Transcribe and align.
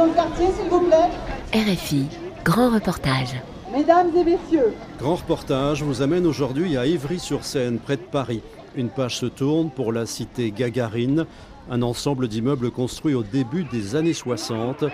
maison 0.00 0.10
de 0.10 0.16
quartier, 0.16 0.46
s'il 0.52 0.70
vous 0.70 0.80
plaît. 0.80 1.10
RFI, 1.52 2.06
grand 2.44 2.70
reportage. 2.70 3.34
Mesdames 3.72 4.10
et 4.16 4.24
messieurs. 4.24 4.72
Grand 4.98 5.16
reportage 5.16 5.82
vous 5.82 6.02
amène 6.02 6.26
aujourd'hui 6.26 6.76
à 6.76 6.86
Ivry-sur-Seine, 6.86 7.78
près 7.78 7.96
de 7.96 8.02
Paris. 8.02 8.42
Une 8.76 8.88
page 8.88 9.18
se 9.18 9.26
tourne 9.26 9.70
pour 9.70 9.92
la 9.92 10.06
cité 10.06 10.50
Gagarine, 10.50 11.26
un 11.70 11.82
ensemble 11.82 12.28
d'immeubles 12.28 12.70
construits 12.70 13.14
au 13.14 13.22
début 13.22 13.64
des 13.64 13.94
années 13.96 14.14
60, 14.14 14.84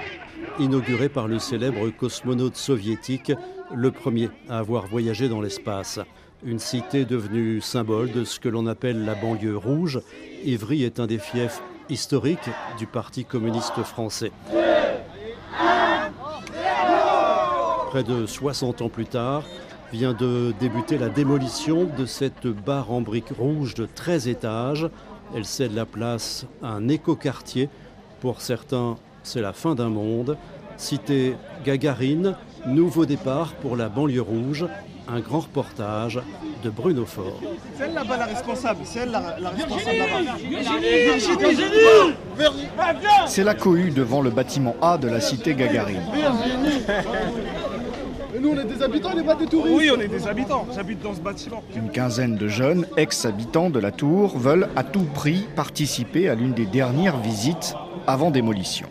inauguré 0.59 1.09
par 1.09 1.29
le 1.29 1.39
célèbre 1.39 1.89
cosmonaute 1.91 2.57
soviétique, 2.57 3.33
le 3.75 3.91
premier 3.91 4.29
à 4.49 4.59
avoir 4.59 4.87
voyagé 4.87 5.29
dans 5.29 5.41
l'espace. 5.41 6.01
Une 6.45 6.59
cité 6.59 7.05
devenue 7.05 7.61
symbole 7.61 8.13
de 8.13 8.25
ce 8.25 8.41
que 8.41 8.49
l'on 8.49 8.67
appelle 8.67 9.05
la 9.05 9.15
banlieue 9.15 9.57
rouge. 9.57 10.01
Ivry 10.45 10.85
est 10.85 11.01
un 11.01 11.07
des 11.07 11.19
fiefs 11.19 11.63
historiques 11.89 12.51
du 12.79 12.87
Parti 12.87 13.25
communiste 13.25 13.83
français. 13.83 14.33
Près 17.91 18.03
de 18.03 18.27
60 18.27 18.83
ans 18.83 18.89
plus 18.89 19.07
tard, 19.07 19.45
vient 19.93 20.13
de 20.13 20.53
débuter 20.59 20.99
la 20.99 21.09
démolition 21.09 21.85
de 21.85 22.07
cette 22.07 22.47
barre 22.47 22.91
en 22.91 23.01
briques 23.01 23.33
rouges 23.39 23.75
de 23.75 23.87
13 23.87 24.29
étages. 24.29 24.89
Elle 25.35 25.45
cède 25.45 25.75
la 25.75 25.87
place 25.87 26.47
à 26.63 26.69
un 26.69 26.89
écoquartier. 26.89 27.69
Pour 28.21 28.41
certains, 28.41 28.97
c'est 29.23 29.41
la 29.41 29.53
fin 29.53 29.75
d'un 29.75 29.89
monde. 29.89 30.37
Cité 30.77 31.37
Gagarine, 31.65 32.37
nouveau 32.67 33.07
départ 33.07 33.53
pour 33.55 33.77
la 33.77 33.89
banlieue 33.89 34.21
rouge. 34.21 34.67
Un 35.09 35.21
grand 35.21 35.41
reportage 35.41 36.21
de 36.63 36.71
Bruno 36.71 37.05
Faure. 37.07 37.41
C'est 37.77 37.85
elle 37.85 37.95
là-bas 37.95 38.17
la 38.17 38.27
responsable, 38.27 38.81
c'est 38.85 39.01
elle 39.01 39.11
la, 39.11 39.37
la 39.41 39.51
responsable 39.51 39.97
là-bas. 39.99 40.37
C'est 43.27 43.45
la 43.45 43.55
cohue 43.55 43.91
devant 43.91 44.21
le 44.23 44.31
bâtiment 44.31 44.75
A 44.83 44.99
de 44.99 45.09
la 45.09 45.21
cité 45.21 45.55
Gagarine. 45.55 46.03
Et 48.35 48.39
nous 48.39 48.51
on 48.51 48.59
est 48.59 48.65
des 48.65 48.83
habitants, 48.83 49.11
on 49.13 49.17
n'est 49.17 49.23
pas 49.23 49.35
des 49.35 49.47
touristes. 49.47 49.77
Oui, 49.77 49.91
on 49.97 50.01
est 50.01 50.09
des 50.09 50.27
habitants, 50.27 50.67
j'habite 50.75 51.03
dans 51.03 51.15
ce 51.15 51.21
bâtiment. 51.21 51.63
Une 51.75 51.91
quinzaine 51.91 52.37
de 52.37 52.49
jeunes, 52.49 52.87
ex-habitants 52.97 53.71
de 53.71 53.79
la 53.79 53.93
tour, 53.93 54.37
veulent 54.37 54.69
à 54.77 54.83
tout 54.83 55.07
prix 55.15 55.47
participer 55.57 56.29
à 56.29 56.35
l'une 56.35 56.53
des 56.53 56.67
dernières 56.67 57.17
visites 57.19 57.75
avant 58.07 58.31
démolition. 58.31 58.87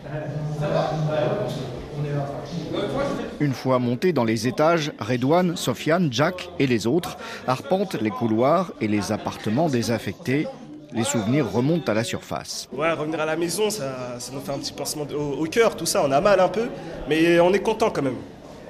Une 3.40 3.52
fois 3.52 3.78
montés 3.78 4.12
dans 4.12 4.24
les 4.24 4.48
étages, 4.48 4.92
Redouane, 4.98 5.56
Sofiane, 5.56 6.08
Jack 6.10 6.48
et 6.58 6.66
les 6.66 6.86
autres 6.86 7.18
arpentent 7.46 7.94
les 8.00 8.10
couloirs 8.10 8.72
et 8.80 8.88
les 8.88 9.12
appartements 9.12 9.68
désaffectés. 9.68 10.46
Les 10.92 11.04
souvenirs 11.04 11.50
remontent 11.52 11.90
à 11.92 11.94
la 11.94 12.04
surface. 12.04 12.66
Ouais, 12.72 12.90
revenir 12.92 13.20
à 13.20 13.26
la 13.26 13.36
maison, 13.36 13.68
ça, 13.68 14.18
ça 14.18 14.32
nous 14.32 14.40
fait 14.40 14.52
un 14.52 14.58
petit 14.58 14.72
pincement 14.72 15.04
de- 15.04 15.14
au, 15.14 15.32
au 15.32 15.44
cœur, 15.44 15.76
tout 15.76 15.84
ça, 15.84 16.02
on 16.06 16.10
a 16.12 16.20
mal 16.22 16.40
un 16.40 16.48
peu, 16.48 16.68
mais 17.08 17.38
on 17.40 17.52
est 17.52 17.58
content 17.58 17.90
quand 17.90 18.00
même. 18.02 18.14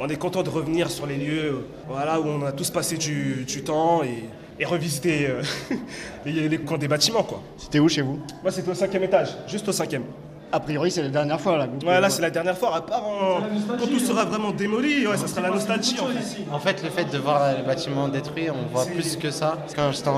On 0.00 0.08
est 0.08 0.16
content 0.16 0.42
de 0.42 0.50
revenir 0.50 0.90
sur 0.90 1.06
les 1.06 1.16
lieux 1.16 1.64
voilà, 1.88 2.20
où 2.20 2.24
on 2.26 2.44
a 2.44 2.50
tous 2.52 2.70
passé 2.70 2.96
du, 2.96 3.44
du 3.46 3.62
temps 3.62 4.02
et, 4.02 4.24
et 4.58 4.64
revisiter 4.64 5.28
euh, 5.28 5.42
les, 6.26 6.48
les 6.48 6.58
coins 6.58 6.78
des 6.78 6.88
bâtiments. 6.88 7.22
quoi. 7.22 7.40
C'était 7.56 7.78
où 7.78 7.88
chez 7.88 8.02
vous? 8.02 8.18
Moi 8.42 8.50
c'était 8.50 8.70
au 8.70 8.74
cinquième 8.74 9.04
étage, 9.04 9.28
juste 9.46 9.68
au 9.68 9.72
cinquième. 9.72 10.02
A 10.52 10.60
priori, 10.60 10.90
c'est 10.90 11.02
la 11.02 11.08
dernière 11.08 11.40
fois 11.40 11.56
là. 11.58 11.66
Ouais, 11.84 12.00
là 12.00 12.08
c'est 12.08 12.22
la 12.22 12.30
dernière 12.30 12.56
fois, 12.56 12.76
à 12.76 12.80
part 12.80 13.04
en- 13.06 13.40
quand 13.78 13.86
tout 13.86 13.98
sera 13.98 14.24
vraiment 14.24 14.52
démoli, 14.52 15.06
ouais, 15.06 15.16
ça 15.16 15.26
sera 15.26 15.40
la 15.40 15.50
nostalgie 15.50 15.96
en 16.00 16.06
fait. 16.06 16.44
En 16.52 16.58
fait, 16.60 16.82
le 16.84 16.88
fait 16.90 17.04
de 17.06 17.18
voir 17.18 17.56
les 17.56 17.62
bâtiments 17.62 18.08
détruits, 18.08 18.48
on 18.50 18.72
voit 18.72 18.86
plus 18.86 19.16
que 19.16 19.30
ça. 19.30 19.58
Quand 19.74 19.90
j'étais 19.92 20.08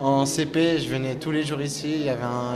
en, 0.00 0.24
CP, 0.26 0.78
je 0.78 0.88
venais 0.88 1.14
tous 1.16 1.30
les 1.30 1.42
jours 1.42 1.60
ici. 1.60 2.04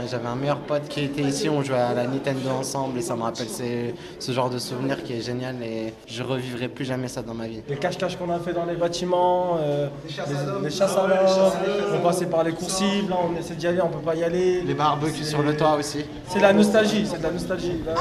J'avais 0.09 0.27
un, 0.27 0.35
meilleur 0.35 0.59
pote 0.59 0.87
qui 0.87 1.01
était 1.05 1.21
ici. 1.21 1.49
On 1.49 1.61
jouait 1.63 1.77
à 1.77 1.93
la 1.93 2.05
Nintendo 2.07 2.49
ensemble 2.59 2.99
et 2.99 3.01
ça 3.01 3.15
me 3.15 3.21
rappelle 3.23 3.47
ces- 3.47 3.93
ce 4.19 4.31
genre 4.31 4.49
de 4.49 4.57
souvenir 4.59 5.03
qui 5.03 5.13
est 5.13 5.21
génial 5.21 5.55
et 5.61 5.93
je 6.07 6.23
revivrai 6.23 6.67
plus 6.67 6.85
jamais 6.85 7.07
ça 7.07 7.21
dans 7.21 7.33
ma 7.33 7.47
vie. 7.47 7.61
Les 7.67 7.75
cache-cache 7.77 8.17
qu'on 8.17 8.29
a 8.31 8.39
fait 8.39 8.53
dans 8.53 8.65
les 8.65 8.75
bâtiments, 8.75 9.57
euh, 9.61 9.89
les, 10.05 10.63
les 10.63 10.69
chasses 10.69 10.95
à 10.97 11.07
l'or, 11.07 11.55
on 11.93 11.99
passait 12.01 12.25
par 12.27 12.43
les 12.43 12.53
coursives, 12.53 13.09
là 13.09 13.17
on 13.23 13.37
essaie 13.39 13.55
d'y 13.55 13.67
aller, 13.67 13.81
on 13.81 13.89
peut 13.89 13.99
pas 13.99 14.15
y 14.15 14.23
aller. 14.23 14.61
Les 14.61 14.73
barbecues 14.73 15.23
sur 15.23 15.41
le 15.41 15.55
toit 15.55 15.75
aussi. 15.77 16.05
C'est 16.27 16.39
la 16.39 16.53
nostalgie, 16.53 17.05
c'est 17.05 17.17
de 17.19 17.23
la 17.23 17.31
nostalgie. 17.31 17.81
là. 17.85 17.95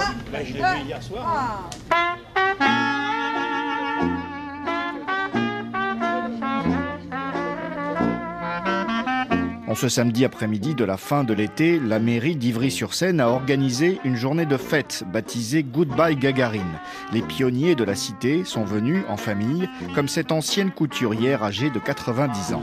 En 9.73 9.75
ce 9.75 9.89
samedi 9.89 10.27
après-midi 10.27 10.75
de 10.75 10.85
la 10.85 10.99
fin 10.99 11.25
de 11.25 11.33
l'été, 11.33 11.81
la 11.81 11.99
mairie 11.99 12.37
d'Ivry-sur-Seine 12.37 13.21
a 13.21 13.31
organisé 13.31 14.01
une 14.05 14.17
journée 14.17 14.45
de 14.45 14.59
fête 14.59 15.03
baptisée 15.11 15.63
Goodbye 15.63 16.15
Gagarine. 16.15 16.79
Les 17.15 17.23
pionniers 17.23 17.75
de 17.75 17.83
la 17.83 17.95
cité 17.95 18.45
sont 18.45 18.65
venus 18.65 19.03
en 19.09 19.17
famille, 19.17 19.71
comme 19.95 20.09
cette 20.09 20.31
ancienne 20.31 20.73
couturière 20.73 21.43
âgée 21.43 21.71
de 21.71 21.79
90 21.79 22.53
ans. 22.53 22.63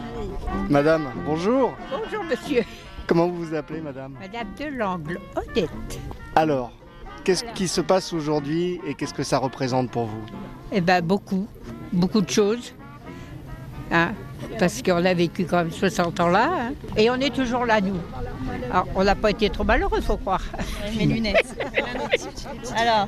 Madame, 0.70 1.10
bonjour. 1.26 1.74
Bonjour 1.90 2.24
monsieur, 2.26 2.62
Comment 3.08 3.28
vous 3.28 3.44
vous 3.44 3.56
appelez, 3.56 3.82
madame? 3.82 4.14
Madame 4.20 4.48
Delangle, 4.60 5.20
Odette. 5.36 6.00
Alors, 6.36 6.72
qu'est-ce 7.24 7.44
qui 7.56 7.68
se 7.68 7.82
passe 7.82 8.14
aujourd'hui 8.14 8.80
et 8.86 8.94
qu'est-ce 8.94 9.16
que 9.16 9.24
ça 9.24 9.40
représente 9.40 9.90
pour 9.90 10.06
vous? 10.06 10.26
Eh 10.72 10.80
ben 10.80 11.04
beaucoup, 11.04 11.48
beaucoup 11.92 12.22
de 12.22 12.30
choses. 12.30 12.76
Hein, 13.92 14.10
parce 14.60 14.82
qu'on 14.82 15.04
a 15.04 15.14
vécu 15.14 15.46
quand 15.46 15.58
même 15.58 15.72
60 15.72 16.20
ans 16.20 16.28
là. 16.30 16.50
hein, 16.54 16.74
et 16.96 17.10
on 17.10 17.16
est 17.16 17.34
toujours 17.34 17.66
là, 17.66 17.82
nous. 17.82 17.96
Alors, 18.72 18.88
on 18.96 19.04
n'a 19.04 19.16
pas 19.16 19.32
été 19.32 19.50
trop 19.50 19.64
malheureux, 19.64 20.00
faut 20.02 20.18
croire. 20.18 20.42
Mes 20.98 21.06
lunettes. 21.06 21.56
Alors, 22.76 23.08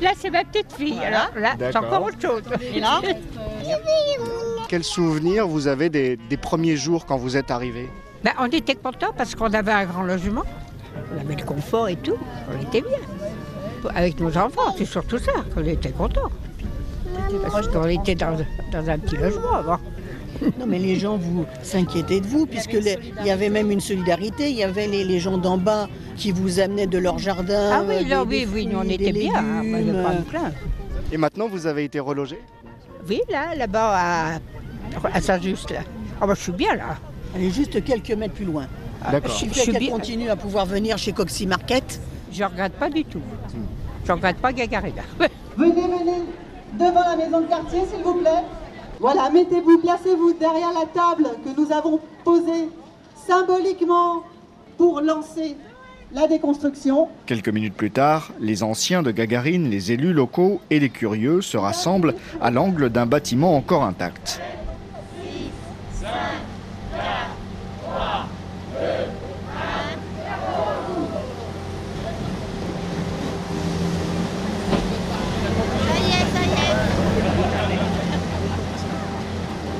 Là, 0.00 0.10
c'est 0.18 0.30
ma 0.30 0.44
petite 0.44 0.72
fille. 0.72 0.98
Alors 1.02 1.30
là, 1.36 1.50
c'est 1.58 1.72
D'accord. 1.72 1.84
encore 1.84 2.02
autre 2.06 2.20
chose. 2.20 2.42
et 2.74 2.80
là 2.80 3.00
Quel 4.68 4.82
souvenir 4.84 5.46
vous 5.46 5.66
avez 5.68 5.88
des, 5.90 6.16
des 6.16 6.36
premiers 6.36 6.76
jours 6.76 7.06
quand 7.06 7.16
vous 7.16 7.36
êtes 7.36 7.50
arrivé 7.50 7.88
Ben, 8.24 8.32
on 8.40 8.46
était 8.46 8.74
contents 8.74 9.12
parce 9.16 9.34
qu'on 9.34 9.52
avait 9.52 9.72
un 9.72 9.84
grand 9.84 10.02
logement. 10.02 10.42
On 11.16 11.20
avait 11.20 11.36
le 11.36 11.44
confort 11.44 11.88
et 11.88 11.96
tout. 11.96 12.16
On 12.50 12.62
était 12.62 12.80
bien. 12.80 12.98
Avec 13.94 14.18
nos 14.20 14.36
enfants, 14.38 14.74
c'est 14.78 14.86
surtout 14.86 15.18
ça 15.18 15.32
qu'on 15.54 15.64
était 15.64 15.90
contents. 15.90 16.30
Parce 17.50 17.68
qu'on 17.68 17.86
était 17.88 18.14
dans, 18.14 18.36
dans 18.72 18.88
un 18.90 18.98
petit 18.98 19.16
logement 19.16 19.52
avant. 19.56 19.78
Non, 20.58 20.66
mais 20.66 20.78
les 20.78 20.96
gens 20.96 21.16
vous 21.16 21.44
s'inquiétaient 21.62 22.20
de 22.20 22.26
vous, 22.26 22.46
puisque 22.46 22.72
les- 22.72 22.98
il 23.20 23.26
y 23.26 23.30
avait 23.30 23.48
même 23.50 23.70
une 23.70 23.80
solidarité. 23.80 24.50
Il 24.50 24.56
y 24.56 24.62
avait 24.64 24.86
les, 24.86 25.04
les 25.04 25.18
gens 25.20 25.38
d'en 25.38 25.56
bas 25.58 25.88
qui 26.16 26.32
vous 26.32 26.60
amenaient 26.60 26.86
de 26.86 26.98
leur 26.98 27.18
jardin. 27.18 27.70
Ah 27.72 27.82
oui, 27.86 28.04
là, 28.06 28.24
des- 28.24 28.28
oui, 28.30 28.46
des 28.46 28.52
oui, 28.52 28.66
nous 28.66 28.78
on 28.78 28.88
était 28.88 29.12
bien. 29.12 29.34
hein, 29.36 29.62
moi, 29.64 29.78
je. 30.32 31.14
Et 31.14 31.16
maintenant, 31.16 31.48
vous 31.48 31.66
avez 31.66 31.84
été 31.84 32.00
relogé? 32.00 32.38
Oui, 33.08 33.20
là, 33.30 33.54
là-bas, 33.54 33.92
à, 33.94 34.38
à 35.12 35.20
Saint-Just, 35.20 35.70
là. 35.70 35.80
Ah, 36.20 36.26
bah, 36.26 36.34
je 36.36 36.42
suis 36.42 36.52
bien, 36.52 36.74
là. 36.74 36.96
Elle 37.36 37.44
est 37.44 37.50
juste 37.50 37.82
quelques 37.84 38.10
mètres 38.12 38.34
plus 38.34 38.44
loin. 38.44 38.66
D'accord. 39.10 39.30
Je 39.30 39.36
suis 39.36 39.50
Je 39.72 39.78
bien. 39.78 39.90
continue 39.90 40.30
à 40.30 40.36
pouvoir 40.36 40.64
venir 40.66 40.96
chez 40.98 41.12
Coxy 41.12 41.46
Market. 41.46 42.00
Je 42.32 42.42
regrette 42.44 42.72
pas 42.74 42.88
du 42.88 43.04
tout. 43.04 43.20
Je 44.06 44.12
regrette 44.12 44.38
pas 44.38 44.52
Gagarina. 44.52 45.02
Venez, 45.56 45.72
venez 45.72 46.22
devant 46.78 47.00
la 47.00 47.16
maison 47.16 47.40
de 47.42 47.46
quartier, 47.46 47.80
s'il 47.92 48.02
vous 48.02 48.14
plaît. 48.14 48.30
Voilà, 49.00 49.28
mettez-vous, 49.30 49.78
placez-vous 49.78 50.34
derrière 50.34 50.72
la 50.72 50.86
table 50.86 51.28
que 51.44 51.60
nous 51.60 51.72
avons 51.72 52.00
posée 52.22 52.68
symboliquement 53.26 54.22
pour 54.78 55.00
lancer 55.00 55.56
la 56.12 56.28
déconstruction. 56.28 57.08
Quelques 57.26 57.48
minutes 57.48 57.74
plus 57.74 57.90
tard, 57.90 58.30
les 58.38 58.62
anciens 58.62 59.02
de 59.02 59.10
Gagarine, 59.10 59.68
les 59.68 59.92
élus 59.92 60.12
locaux 60.12 60.60
et 60.70 60.78
les 60.78 60.90
curieux 60.90 61.40
se 61.40 61.56
rassemblent 61.56 62.14
à 62.40 62.50
l'angle 62.50 62.90
d'un 62.90 63.06
bâtiment 63.06 63.56
encore 63.56 63.82
intact. 63.84 64.40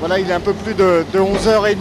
Voilà, 0.07 0.19
il 0.19 0.29
est 0.29 0.35
un 0.35 0.39
peu 0.39 0.53
plus 0.53 0.75
de, 0.75 1.03
de 1.13 1.19
11h30 1.19 1.77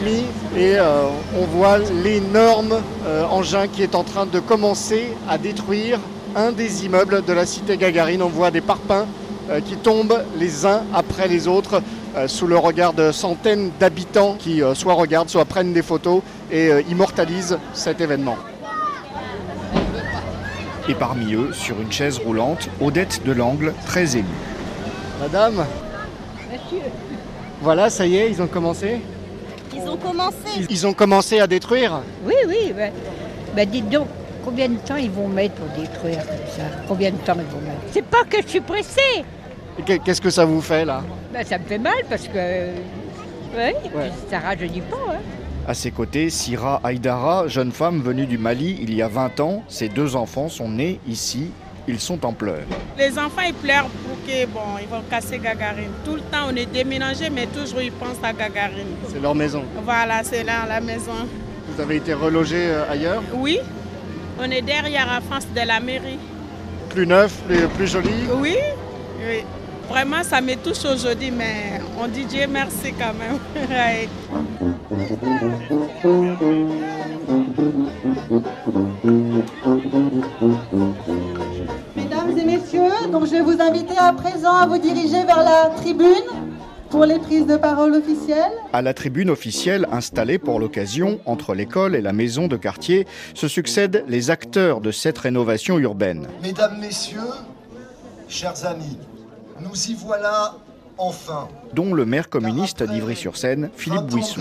et 0.56 0.78
euh, 0.78 1.08
on 1.38 1.44
voit 1.44 1.76
l'énorme 1.76 2.80
euh, 3.06 3.22
engin 3.24 3.68
qui 3.68 3.82
est 3.82 3.94
en 3.94 4.02
train 4.02 4.24
de 4.24 4.40
commencer 4.40 5.12
à 5.28 5.36
détruire 5.36 5.98
un 6.34 6.50
des 6.50 6.86
immeubles 6.86 7.22
de 7.22 7.32
la 7.34 7.44
cité 7.44 7.76
Gagarine. 7.76 8.22
On 8.22 8.30
voit 8.30 8.50
des 8.50 8.62
parpaings 8.62 9.04
euh, 9.50 9.60
qui 9.60 9.76
tombent 9.76 10.24
les 10.38 10.64
uns 10.64 10.84
après 10.94 11.28
les 11.28 11.48
autres 11.48 11.82
sous 12.26 12.46
le 12.46 12.56
regard 12.56 12.94
de 12.94 13.12
centaines 13.12 13.72
d'habitants 13.78 14.36
qui 14.38 14.62
soit 14.72 14.94
regardent, 14.94 15.28
soit 15.28 15.44
prennent 15.44 15.74
des 15.74 15.82
photos 15.82 16.22
et 16.50 16.70
immortalisent 16.88 17.58
cet 17.74 18.00
événement. 18.00 18.38
Et 20.88 20.94
parmi 20.94 21.34
eux, 21.34 21.52
sur 21.52 21.78
une 21.78 21.92
chaise 21.92 22.18
roulante, 22.24 22.70
Odette 22.80 23.20
de 23.26 23.32
l'Angle, 23.32 23.74
très 23.84 24.16
émue. 24.16 24.24
Madame 25.20 25.66
Voilà, 27.64 27.88
ça 27.90 28.06
y 28.06 28.16
est, 28.16 28.30
ils 28.30 28.40
ont 28.42 28.46
commencé 28.46 29.00
Ils 29.74 29.88
ont 29.88 29.96
commencé. 29.96 30.36
Ils- 30.58 30.66
Ils 30.70 30.86
ont 30.86 30.92
commencé 30.92 31.40
à 31.40 31.46
détruire 31.46 32.00
Oui, 32.24 32.34
oui. 32.46 32.72
Ben, 32.76 32.92
ben 33.56 33.68
dites 33.68 33.88
donc, 33.90 34.06
Combien 34.44 34.68
de 34.68 34.76
temps 34.76 34.96
ils 34.96 35.10
vont 35.10 35.26
mettre 35.26 35.54
pour 35.54 35.66
détruire 35.68 36.20
ça? 36.54 36.62
Combien 36.86 37.10
de 37.10 37.16
temps 37.16 37.32
ils 37.34 37.50
vont 37.54 37.62
mettre? 37.62 37.80
C'est 37.90 38.04
pas 38.04 38.22
que 38.28 38.42
je 38.42 38.48
suis 38.48 38.60
pressée 38.60 39.24
Qu'est-ce 40.04 40.20
que 40.20 40.28
ça 40.30 40.44
vous 40.44 40.60
fait 40.60 40.84
là? 40.84 41.02
Ben, 41.32 41.44
Ça 41.46 41.58
me 41.58 41.64
fait 41.64 41.78
mal 41.78 41.94
parce 42.10 42.28
que. 42.28 42.68
Oui, 43.56 43.72
Ouais. 43.96 44.10
ça 44.30 44.40
rajeunit 44.40 44.82
pas. 44.82 45.14
Hein. 45.14 45.18
À 45.66 45.72
ses 45.72 45.90
côtés, 45.90 46.28
Sira 46.28 46.78
Haïdara, 46.84 47.48
jeune 47.48 47.72
femme 47.72 48.02
venue 48.02 48.26
du 48.26 48.36
Mali 48.36 48.78
il 48.82 48.94
y 48.94 49.00
a 49.00 49.08
20 49.08 49.40
ans. 49.40 49.62
Ses 49.68 49.88
deux 49.88 50.14
enfants 50.14 50.50
sont 50.50 50.68
nés 50.68 51.00
ici. 51.08 51.50
Ils 51.86 52.00
sont 52.00 52.24
en 52.24 52.32
pleurs. 52.32 52.64
Les 52.96 53.18
enfants, 53.18 53.42
ils 53.46 53.54
pleurent 53.54 53.88
pour 53.88 54.16
que, 54.26 54.46
bon, 54.46 54.78
ils 54.80 54.88
vont 54.88 55.02
casser 55.10 55.38
Gagarine. 55.38 55.90
Tout 56.04 56.14
le 56.14 56.20
temps, 56.22 56.48
on 56.50 56.56
est 56.56 56.66
déménagé, 56.66 57.28
mais 57.28 57.46
toujours, 57.46 57.82
ils 57.82 57.92
pensent 57.92 58.22
à 58.22 58.32
Gagarine. 58.32 58.96
C'est 59.08 59.20
leur 59.20 59.34
maison. 59.34 59.64
Voilà, 59.84 60.22
c'est 60.24 60.44
là, 60.44 60.64
la 60.66 60.80
maison. 60.80 61.12
Vous 61.68 61.80
avez 61.80 61.96
été 61.96 62.14
relogé 62.14 62.56
euh, 62.56 62.90
ailleurs? 62.90 63.22
Oui, 63.34 63.58
on 64.38 64.50
est 64.50 64.62
derrière 64.62 65.06
la 65.06 65.20
France 65.20 65.46
de 65.54 65.66
la 65.66 65.80
mairie. 65.80 66.18
Plus 66.88 67.06
neuf, 67.06 67.32
plus, 67.46 67.66
plus 67.68 67.86
joli? 67.86 68.10
Oui, 68.40 68.56
oui. 69.18 69.44
Vraiment, 69.88 70.22
ça 70.22 70.40
me 70.40 70.54
touche 70.54 70.84
aujourd'hui, 70.86 71.30
mais 71.30 71.80
on 72.00 72.08
dit 72.08 72.24
Dieu 72.24 72.46
merci 72.48 72.94
quand 72.98 73.12
même. 73.12 73.38
Mesdames 81.96 82.38
et 82.38 82.44
messieurs, 82.44 82.80
donc 83.10 83.26
je 83.26 83.30
vais 83.30 83.40
vous 83.40 83.60
inviter 83.60 83.96
à 83.98 84.12
présent 84.12 84.54
à 84.54 84.66
vous 84.66 84.78
diriger 84.78 85.24
vers 85.24 85.42
la 85.42 85.70
tribune 85.76 86.08
pour 86.90 87.04
les 87.06 87.18
prises 87.18 87.46
de 87.46 87.56
parole 87.56 87.94
officielles. 87.94 88.52
À 88.72 88.82
la 88.82 88.94
tribune 88.94 89.30
officielle 89.30 89.86
installée 89.90 90.38
pour 90.38 90.60
l'occasion 90.60 91.18
entre 91.26 91.54
l'école 91.54 91.96
et 91.96 92.00
la 92.00 92.12
maison 92.12 92.46
de 92.46 92.56
quartier 92.56 93.06
se 93.34 93.48
succèdent 93.48 94.04
les 94.06 94.30
acteurs 94.30 94.80
de 94.80 94.92
cette 94.92 95.18
rénovation 95.18 95.78
urbaine. 95.78 96.28
Mesdames, 96.40 96.78
Messieurs, 96.78 97.20
chers 98.28 98.64
amis, 98.64 98.98
nous 99.60 99.90
y 99.90 99.94
voilà 99.94 100.54
enfin. 100.98 101.48
dont 101.72 101.94
le 101.94 102.04
maire 102.04 102.28
communiste 102.28 102.82
d'Ivry-sur-Seine, 102.82 103.70
Philippe 103.76 104.00
20 104.00 104.02
ans 104.02 104.06
de 104.06 104.10
Bouissou. 104.10 104.40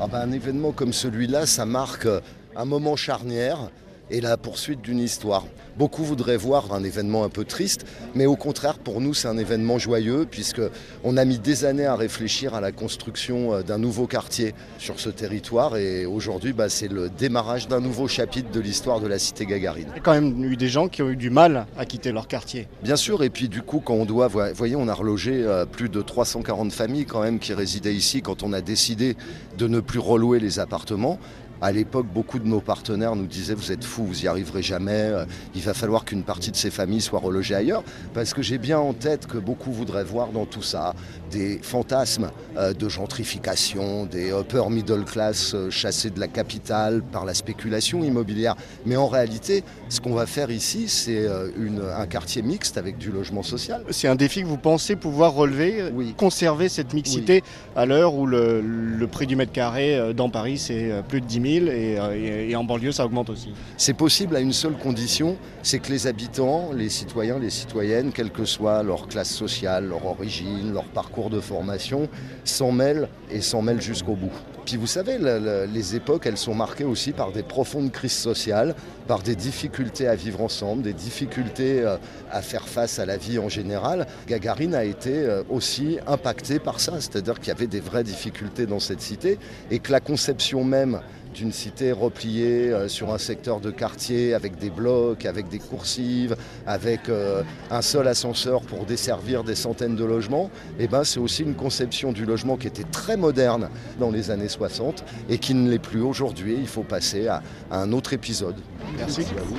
Ah 0.00 0.06
ben, 0.06 0.20
un 0.20 0.32
événement 0.32 0.72
comme 0.72 0.92
celui-là, 0.92 1.46
ça 1.46 1.66
marque 1.66 2.08
un 2.56 2.64
moment 2.64 2.96
charnière 2.96 3.70
et 4.10 4.20
la 4.20 4.36
poursuite 4.36 4.82
d'une 4.82 4.98
histoire. 4.98 5.44
Beaucoup 5.76 6.04
voudraient 6.04 6.36
voir 6.36 6.74
un 6.74 6.84
événement 6.84 7.24
un 7.24 7.30
peu 7.30 7.44
triste, 7.44 7.86
mais 8.14 8.26
au 8.26 8.36
contraire, 8.36 8.78
pour 8.78 9.00
nous, 9.00 9.14
c'est 9.14 9.28
un 9.28 9.38
événement 9.38 9.78
joyeux 9.78 10.26
puisque 10.30 10.60
on 11.02 11.16
a 11.16 11.24
mis 11.24 11.38
des 11.38 11.64
années 11.64 11.86
à 11.86 11.96
réfléchir 11.96 12.54
à 12.54 12.60
la 12.60 12.72
construction 12.72 13.54
euh, 13.54 13.62
d'un 13.62 13.78
nouveau 13.78 14.06
quartier 14.06 14.54
sur 14.78 15.00
ce 15.00 15.08
territoire 15.08 15.76
et 15.76 16.04
aujourd'hui, 16.04 16.52
bah, 16.52 16.68
c'est 16.68 16.88
le 16.88 17.08
démarrage 17.08 17.68
d'un 17.68 17.80
nouveau 17.80 18.06
chapitre 18.06 18.50
de 18.50 18.60
l'histoire 18.60 19.00
de 19.00 19.06
la 19.06 19.18
cité 19.18 19.46
Gagarine. 19.46 19.86
Il 19.92 19.96
y 19.96 20.00
a 20.00 20.02
quand 20.02 20.12
même 20.12 20.44
eu 20.44 20.56
des 20.56 20.68
gens 20.68 20.88
qui 20.88 21.02
ont 21.02 21.08
eu 21.08 21.16
du 21.16 21.30
mal 21.30 21.66
à 21.78 21.86
quitter 21.86 22.12
leur 22.12 22.28
quartier. 22.28 22.68
Bien 22.82 22.96
sûr, 22.96 23.22
et 23.22 23.30
puis 23.30 23.48
du 23.48 23.62
coup, 23.62 23.80
quand 23.80 23.94
on 23.94 24.04
doit, 24.04 24.28
vous 24.28 24.40
voyez, 24.54 24.76
on 24.76 24.88
a 24.88 24.94
relogé 24.94 25.32
euh, 25.32 25.64
plus 25.64 25.88
de 25.88 26.02
340 26.02 26.72
familles 26.72 27.06
quand 27.06 27.22
même 27.22 27.38
qui 27.38 27.54
résidaient 27.54 27.94
ici 27.94 28.20
quand 28.20 28.42
on 28.42 28.52
a 28.52 28.60
décidé 28.60 29.16
de 29.56 29.68
ne 29.68 29.80
plus 29.80 30.00
relouer 30.00 30.38
les 30.38 30.58
appartements. 30.58 31.18
À 31.62 31.70
l'époque, 31.70 32.06
beaucoup 32.12 32.40
de 32.40 32.48
nos 32.48 32.60
partenaires 32.60 33.14
nous 33.14 33.28
disaient 33.28 33.54
Vous 33.54 33.70
êtes 33.70 33.84
fous, 33.84 34.04
vous 34.04 34.22
n'y 34.22 34.26
arriverez 34.26 34.62
jamais, 34.62 34.90
euh, 34.90 35.24
il 35.54 35.62
va 35.62 35.74
falloir 35.74 36.04
qu'une 36.04 36.24
partie 36.24 36.50
de 36.50 36.56
ces 36.56 36.72
familles 36.72 37.00
soit 37.00 37.20
relogée 37.20 37.54
ailleurs. 37.54 37.84
Parce 38.14 38.34
que 38.34 38.42
j'ai 38.42 38.58
bien 38.58 38.80
en 38.80 38.92
tête 38.92 39.28
que 39.28 39.38
beaucoup 39.38 39.70
voudraient 39.70 40.02
voir 40.02 40.32
dans 40.32 40.44
tout 40.44 40.60
ça 40.60 40.92
des 41.30 41.60
fantasmes 41.62 42.32
euh, 42.56 42.74
de 42.74 42.88
gentrification, 42.88 44.06
des 44.06 44.32
upper 44.32 44.64
middle 44.70 45.04
class 45.04 45.54
euh, 45.54 45.70
chassés 45.70 46.10
de 46.10 46.18
la 46.18 46.26
capitale 46.26 47.00
par 47.00 47.24
la 47.24 47.32
spéculation 47.32 48.02
immobilière. 48.02 48.56
Mais 48.84 48.96
en 48.96 49.06
réalité, 49.06 49.62
ce 49.88 50.00
qu'on 50.00 50.14
va 50.14 50.26
faire 50.26 50.50
ici, 50.50 50.88
c'est 50.88 51.28
un 51.28 52.06
quartier 52.06 52.42
mixte 52.42 52.76
avec 52.76 52.98
du 52.98 53.12
logement 53.12 53.44
social. 53.44 53.84
C'est 53.90 54.08
un 54.08 54.16
défi 54.16 54.42
que 54.42 54.48
vous 54.48 54.56
pensez 54.56 54.96
pouvoir 54.96 55.32
relever, 55.34 55.92
conserver 56.16 56.68
cette 56.68 56.92
mixité 56.92 57.44
à 57.76 57.86
l'heure 57.86 58.14
où 58.14 58.26
le, 58.26 58.60
le 58.60 59.06
prix 59.06 59.28
du 59.28 59.36
mètre 59.36 59.52
carré 59.52 60.12
dans 60.14 60.28
Paris 60.28 60.58
c'est 60.58 60.90
plus 61.08 61.20
de 61.20 61.26
10 61.26 61.34
000 61.34 61.51
et, 61.68 61.98
euh, 61.98 62.48
et- 62.48 62.56
en 62.56 62.64
banlieue 62.64 62.92
ça 62.92 63.04
augmente 63.04 63.30
aussi. 63.30 63.52
C'est 63.76 63.94
possible 63.94 64.36
à 64.36 64.40
une 64.40 64.52
seule 64.52 64.74
condition, 64.76 65.36
c'est 65.62 65.78
que 65.78 65.90
les 65.90 66.06
habitants, 66.06 66.70
les 66.74 66.88
citoyens, 66.88 67.38
les 67.38 67.50
citoyennes, 67.50 68.12
quelle 68.12 68.30
que 68.30 68.44
soit 68.44 68.82
leur 68.82 69.08
classe 69.08 69.30
sociale, 69.30 69.88
leur 69.88 70.04
origine, 70.06 70.72
leur 70.72 70.84
parcours 70.84 71.30
de 71.30 71.40
formation, 71.40 72.08
s'en 72.44 72.72
mêlent 72.72 73.08
et 73.30 73.40
s'en 73.40 73.62
mêlent 73.62 73.80
jusqu'au 73.82 74.14
bout. 74.14 74.32
Puis 74.64 74.76
vous 74.76 74.86
savez, 74.86 75.18
le- 75.18 75.40
le- 75.40 75.64
les 75.66 75.96
époques, 75.96 76.24
elles 76.24 76.36
sont 76.38 76.54
marquées 76.54 76.84
aussi 76.84 77.10
par 77.10 77.32
des 77.32 77.42
profondes 77.42 77.90
crises 77.90 78.12
sociales, 78.12 78.76
par 79.08 79.20
des 79.20 79.34
difficultés 79.34 80.06
à 80.06 80.14
vivre 80.14 80.40
ensemble, 80.40 80.82
des 80.82 80.92
difficultés 80.92 81.80
euh, 81.80 81.96
à 82.30 82.42
faire 82.42 82.68
face 82.68 83.00
à 83.00 83.06
la 83.06 83.16
vie 83.16 83.40
en 83.40 83.48
général. 83.48 84.06
Gagarine 84.28 84.76
a 84.76 84.84
été 84.84 85.10
euh, 85.14 85.42
aussi 85.50 85.98
impactée 86.06 86.60
par 86.60 86.78
ça, 86.78 86.92
c'est-à-dire 87.00 87.40
qu'il 87.40 87.48
y 87.48 87.50
avait 87.50 87.66
des 87.66 87.80
vraies 87.80 88.04
difficultés 88.04 88.66
dans 88.66 88.78
cette 88.78 89.00
cité 89.00 89.38
et 89.72 89.80
que 89.80 89.90
la 89.90 89.98
conception 89.98 90.62
même 90.62 91.00
d'une 91.32 91.52
cité 91.52 91.92
repliée 91.92 92.70
euh, 92.70 92.88
sur 92.88 93.12
un 93.12 93.18
secteur 93.18 93.60
de 93.60 93.70
quartier 93.70 94.34
avec 94.34 94.58
des 94.58 94.70
blocs, 94.70 95.26
avec 95.26 95.48
des 95.48 95.58
coursives, 95.58 96.36
avec 96.66 97.08
euh, 97.08 97.42
un 97.70 97.82
seul 97.82 98.06
ascenseur 98.08 98.62
pour 98.62 98.84
desservir 98.84 99.44
des 99.44 99.54
centaines 99.54 99.96
de 99.96 100.04
logements, 100.04 100.50
et 100.78 100.88
ben, 100.88 101.04
c'est 101.04 101.20
aussi 101.20 101.42
une 101.42 101.54
conception 101.54 102.12
du 102.12 102.24
logement 102.24 102.56
qui 102.56 102.66
était 102.66 102.84
très 102.84 103.16
moderne 103.16 103.68
dans 103.98 104.10
les 104.10 104.30
années 104.30 104.48
60 104.48 105.04
et 105.28 105.38
qui 105.38 105.54
ne 105.54 105.70
l'est 105.70 105.78
plus 105.78 106.02
aujourd'hui. 106.02 106.56
Il 106.58 106.68
faut 106.68 106.82
passer 106.82 107.28
à, 107.28 107.42
à 107.70 107.78
un 107.78 107.92
autre 107.92 108.12
épisode. 108.12 108.56
Merci. 108.96 109.22
à 109.22 109.42
vous. 109.42 109.56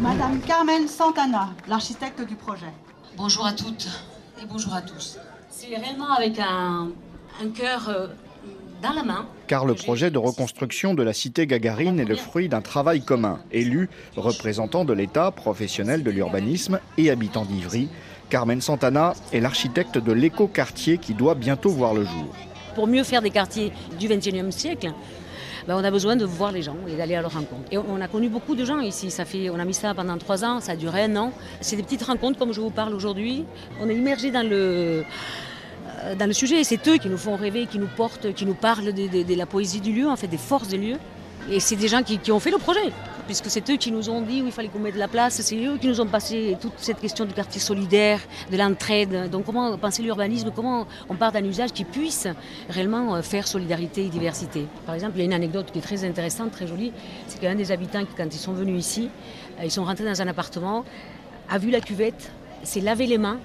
Madame 0.00 0.40
Carmen 0.40 0.88
Santana, 0.88 1.50
l'architecte 1.68 2.26
du 2.26 2.34
projet. 2.34 2.72
Bonjour 3.16 3.46
à 3.46 3.52
toutes 3.52 3.88
et 4.40 4.46
bonjour 4.46 4.74
à 4.74 4.82
tous. 4.82 5.18
C'est 5.50 5.76
réellement 5.76 6.12
avec 6.12 6.38
un, 6.38 6.88
un 7.42 7.48
cœur 7.50 7.88
euh, 7.88 8.06
dans 8.82 8.92
la 8.92 9.02
main. 9.02 9.26
Car 9.46 9.64
le 9.64 9.74
projet 9.74 10.10
de 10.10 10.18
reconstruction 10.18 10.94
de 10.94 11.02
la 11.02 11.12
cité 11.12 11.46
Gagarine 11.46 12.00
est 12.00 12.04
le 12.04 12.16
fruit 12.16 12.48
d'un 12.48 12.60
travail 12.60 13.02
commun. 13.02 13.40
Élus, 13.52 13.88
représentants 14.16 14.84
de 14.84 14.92
l'État, 14.92 15.30
professionnels 15.30 16.02
de 16.02 16.10
l'urbanisme 16.10 16.80
et 16.98 17.10
habitants 17.10 17.44
d'Ivry, 17.44 17.88
Carmen 18.28 18.60
Santana 18.60 19.14
est 19.32 19.40
l'architecte 19.40 19.98
de 19.98 20.12
l'éco-quartier 20.12 20.98
qui 20.98 21.14
doit 21.14 21.34
bientôt 21.34 21.70
voir 21.70 21.94
le 21.94 22.04
jour. 22.04 22.34
Pour 22.74 22.86
mieux 22.86 23.04
faire 23.04 23.22
des 23.22 23.30
quartiers 23.30 23.72
du 23.98 24.08
XXIe 24.08 24.50
siècle, 24.50 24.92
ben, 25.68 25.76
on 25.76 25.84
a 25.84 25.90
besoin 25.90 26.16
de 26.16 26.24
voir 26.24 26.50
les 26.50 26.62
gens 26.62 26.76
et 26.88 26.96
d'aller 26.96 27.14
à 27.14 27.20
leur 27.20 27.34
rencontre. 27.34 27.68
Et 27.70 27.78
on 27.78 28.00
a 28.00 28.08
connu 28.08 28.28
beaucoup 28.28 28.56
de 28.56 28.64
gens 28.64 28.80
ici. 28.80 29.10
Ça 29.10 29.24
fait, 29.24 29.50
on 29.50 29.60
a 29.60 29.64
mis 29.64 29.74
ça 29.74 29.94
pendant 29.94 30.18
trois 30.18 30.44
ans, 30.44 30.60
ça 30.60 30.72
a 30.72 30.76
duré 30.76 31.04
un 31.04 31.16
an. 31.16 31.32
C'est 31.60 31.76
des 31.76 31.82
petites 31.82 32.02
rencontres 32.02 32.38
comme 32.38 32.52
je 32.52 32.60
vous 32.60 32.70
parle 32.70 32.94
aujourd'hui. 32.94 33.44
On 33.80 33.88
est 33.88 33.94
immergé 33.94 34.30
dans 34.30 34.48
le, 34.48 35.04
dans 36.18 36.26
le 36.26 36.32
sujet. 36.32 36.60
Et 36.60 36.64
c'est 36.64 36.86
eux 36.88 36.98
qui 36.98 37.08
nous 37.08 37.18
font 37.18 37.36
rêver, 37.36 37.66
qui 37.66 37.78
nous 37.78 37.88
portent, 37.88 38.32
qui 38.34 38.46
nous 38.46 38.54
parlent 38.54 38.92
de, 38.92 39.34
la 39.34 39.46
poésie 39.46 39.80
du 39.80 39.92
lieu, 39.92 40.08
en 40.08 40.16
fait, 40.16 40.26
des 40.26 40.38
forces 40.38 40.68
des 40.68 40.78
lieux. 40.78 40.98
Et 41.50 41.60
c'est 41.60 41.76
des 41.76 41.88
gens 41.88 42.02
qui, 42.02 42.18
qui 42.18 42.30
ont 42.30 42.38
fait 42.38 42.50
le 42.50 42.58
projet, 42.58 42.92
puisque 43.26 43.50
c'est 43.50 43.68
eux 43.70 43.76
qui 43.76 43.90
nous 43.90 44.10
ont 44.10 44.20
dit 44.20 44.42
où 44.42 44.46
il 44.46 44.52
fallait 44.52 44.68
qu'on 44.68 44.78
mette 44.78 44.94
de 44.94 44.98
la 44.98 45.08
place, 45.08 45.40
c'est 45.40 45.56
eux 45.56 45.76
qui 45.78 45.88
nous 45.88 46.00
ont 46.00 46.06
passé 46.06 46.56
toute 46.60 46.74
cette 46.76 47.00
question 47.00 47.24
du 47.24 47.34
quartier 47.34 47.60
solidaire, 47.60 48.20
de 48.50 48.56
l'entraide. 48.56 49.30
Donc 49.30 49.46
comment 49.46 49.76
penser 49.76 50.02
l'urbanisme, 50.02 50.52
comment 50.54 50.86
on 51.08 51.14
part 51.14 51.32
d'un 51.32 51.44
usage 51.44 51.72
qui 51.72 51.84
puisse 51.84 52.28
réellement 52.68 53.14
euh, 53.14 53.22
faire 53.22 53.46
solidarité 53.46 54.06
et 54.06 54.08
diversité. 54.08 54.66
Par 54.86 54.94
exemple, 54.94 55.14
il 55.16 55.20
y 55.20 55.22
a 55.22 55.24
une 55.24 55.32
anecdote 55.32 55.70
qui 55.72 55.78
est 55.78 55.82
très 55.82 56.04
intéressante, 56.04 56.52
très 56.52 56.66
jolie, 56.66 56.92
c'est 57.26 57.40
qu'un 57.40 57.54
des 57.54 57.72
habitants, 57.72 58.02
quand 58.16 58.26
ils 58.32 58.38
sont 58.38 58.52
venus 58.52 58.78
ici, 58.78 59.08
euh, 59.58 59.64
ils 59.64 59.70
sont 59.70 59.84
rentrés 59.84 60.04
dans 60.04 60.20
un 60.22 60.28
appartement, 60.28 60.84
a 61.48 61.58
vu 61.58 61.70
la 61.70 61.80
cuvette, 61.80 62.30
s'est 62.62 62.80
lavé 62.80 63.06
les 63.06 63.18
mains 63.18 63.38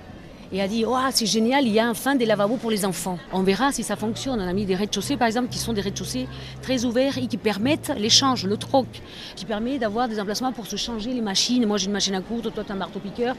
et 0.51 0.61
a 0.61 0.67
dit 0.67 0.85
oh, 0.85 0.95
c'est 1.11 1.25
génial, 1.25 1.65
il 1.65 1.73
y 1.73 1.79
a 1.79 1.89
enfin 1.89 2.15
des 2.15 2.25
lavabos 2.25 2.57
pour 2.57 2.71
les 2.71 2.85
enfants. 2.85 3.17
On 3.33 3.43
verra 3.43 3.71
si 3.71 3.83
ça 3.83 3.95
fonctionne. 3.95 4.39
On 4.39 4.47
a 4.47 4.53
mis 4.53 4.65
des 4.65 4.75
rez-de-chaussée, 4.75 5.17
par 5.17 5.27
exemple, 5.27 5.49
qui 5.49 5.59
sont 5.59 5.73
des 5.73 5.81
rez-de-chaussée 5.81 6.27
très 6.61 6.85
ouverts 6.85 7.17
et 7.17 7.27
qui 7.27 7.37
permettent 7.37 7.91
l'échange, 7.97 8.45
le 8.45 8.57
troc, 8.57 8.87
qui 9.35 9.45
permet 9.45 9.77
d'avoir 9.77 10.07
des 10.07 10.19
emplacements 10.19 10.51
pour 10.51 10.67
se 10.67 10.75
changer 10.75 11.13
les 11.13 11.21
machines. 11.21 11.65
Moi, 11.65 11.77
j'ai 11.77 11.87
une 11.87 11.91
machine 11.91 12.15
à 12.15 12.21
coudre, 12.21 12.51
toi, 12.51 12.63
tu 12.63 12.71
as 12.71 12.75
un 12.75 12.77
marteau-piqueur. 12.77 13.35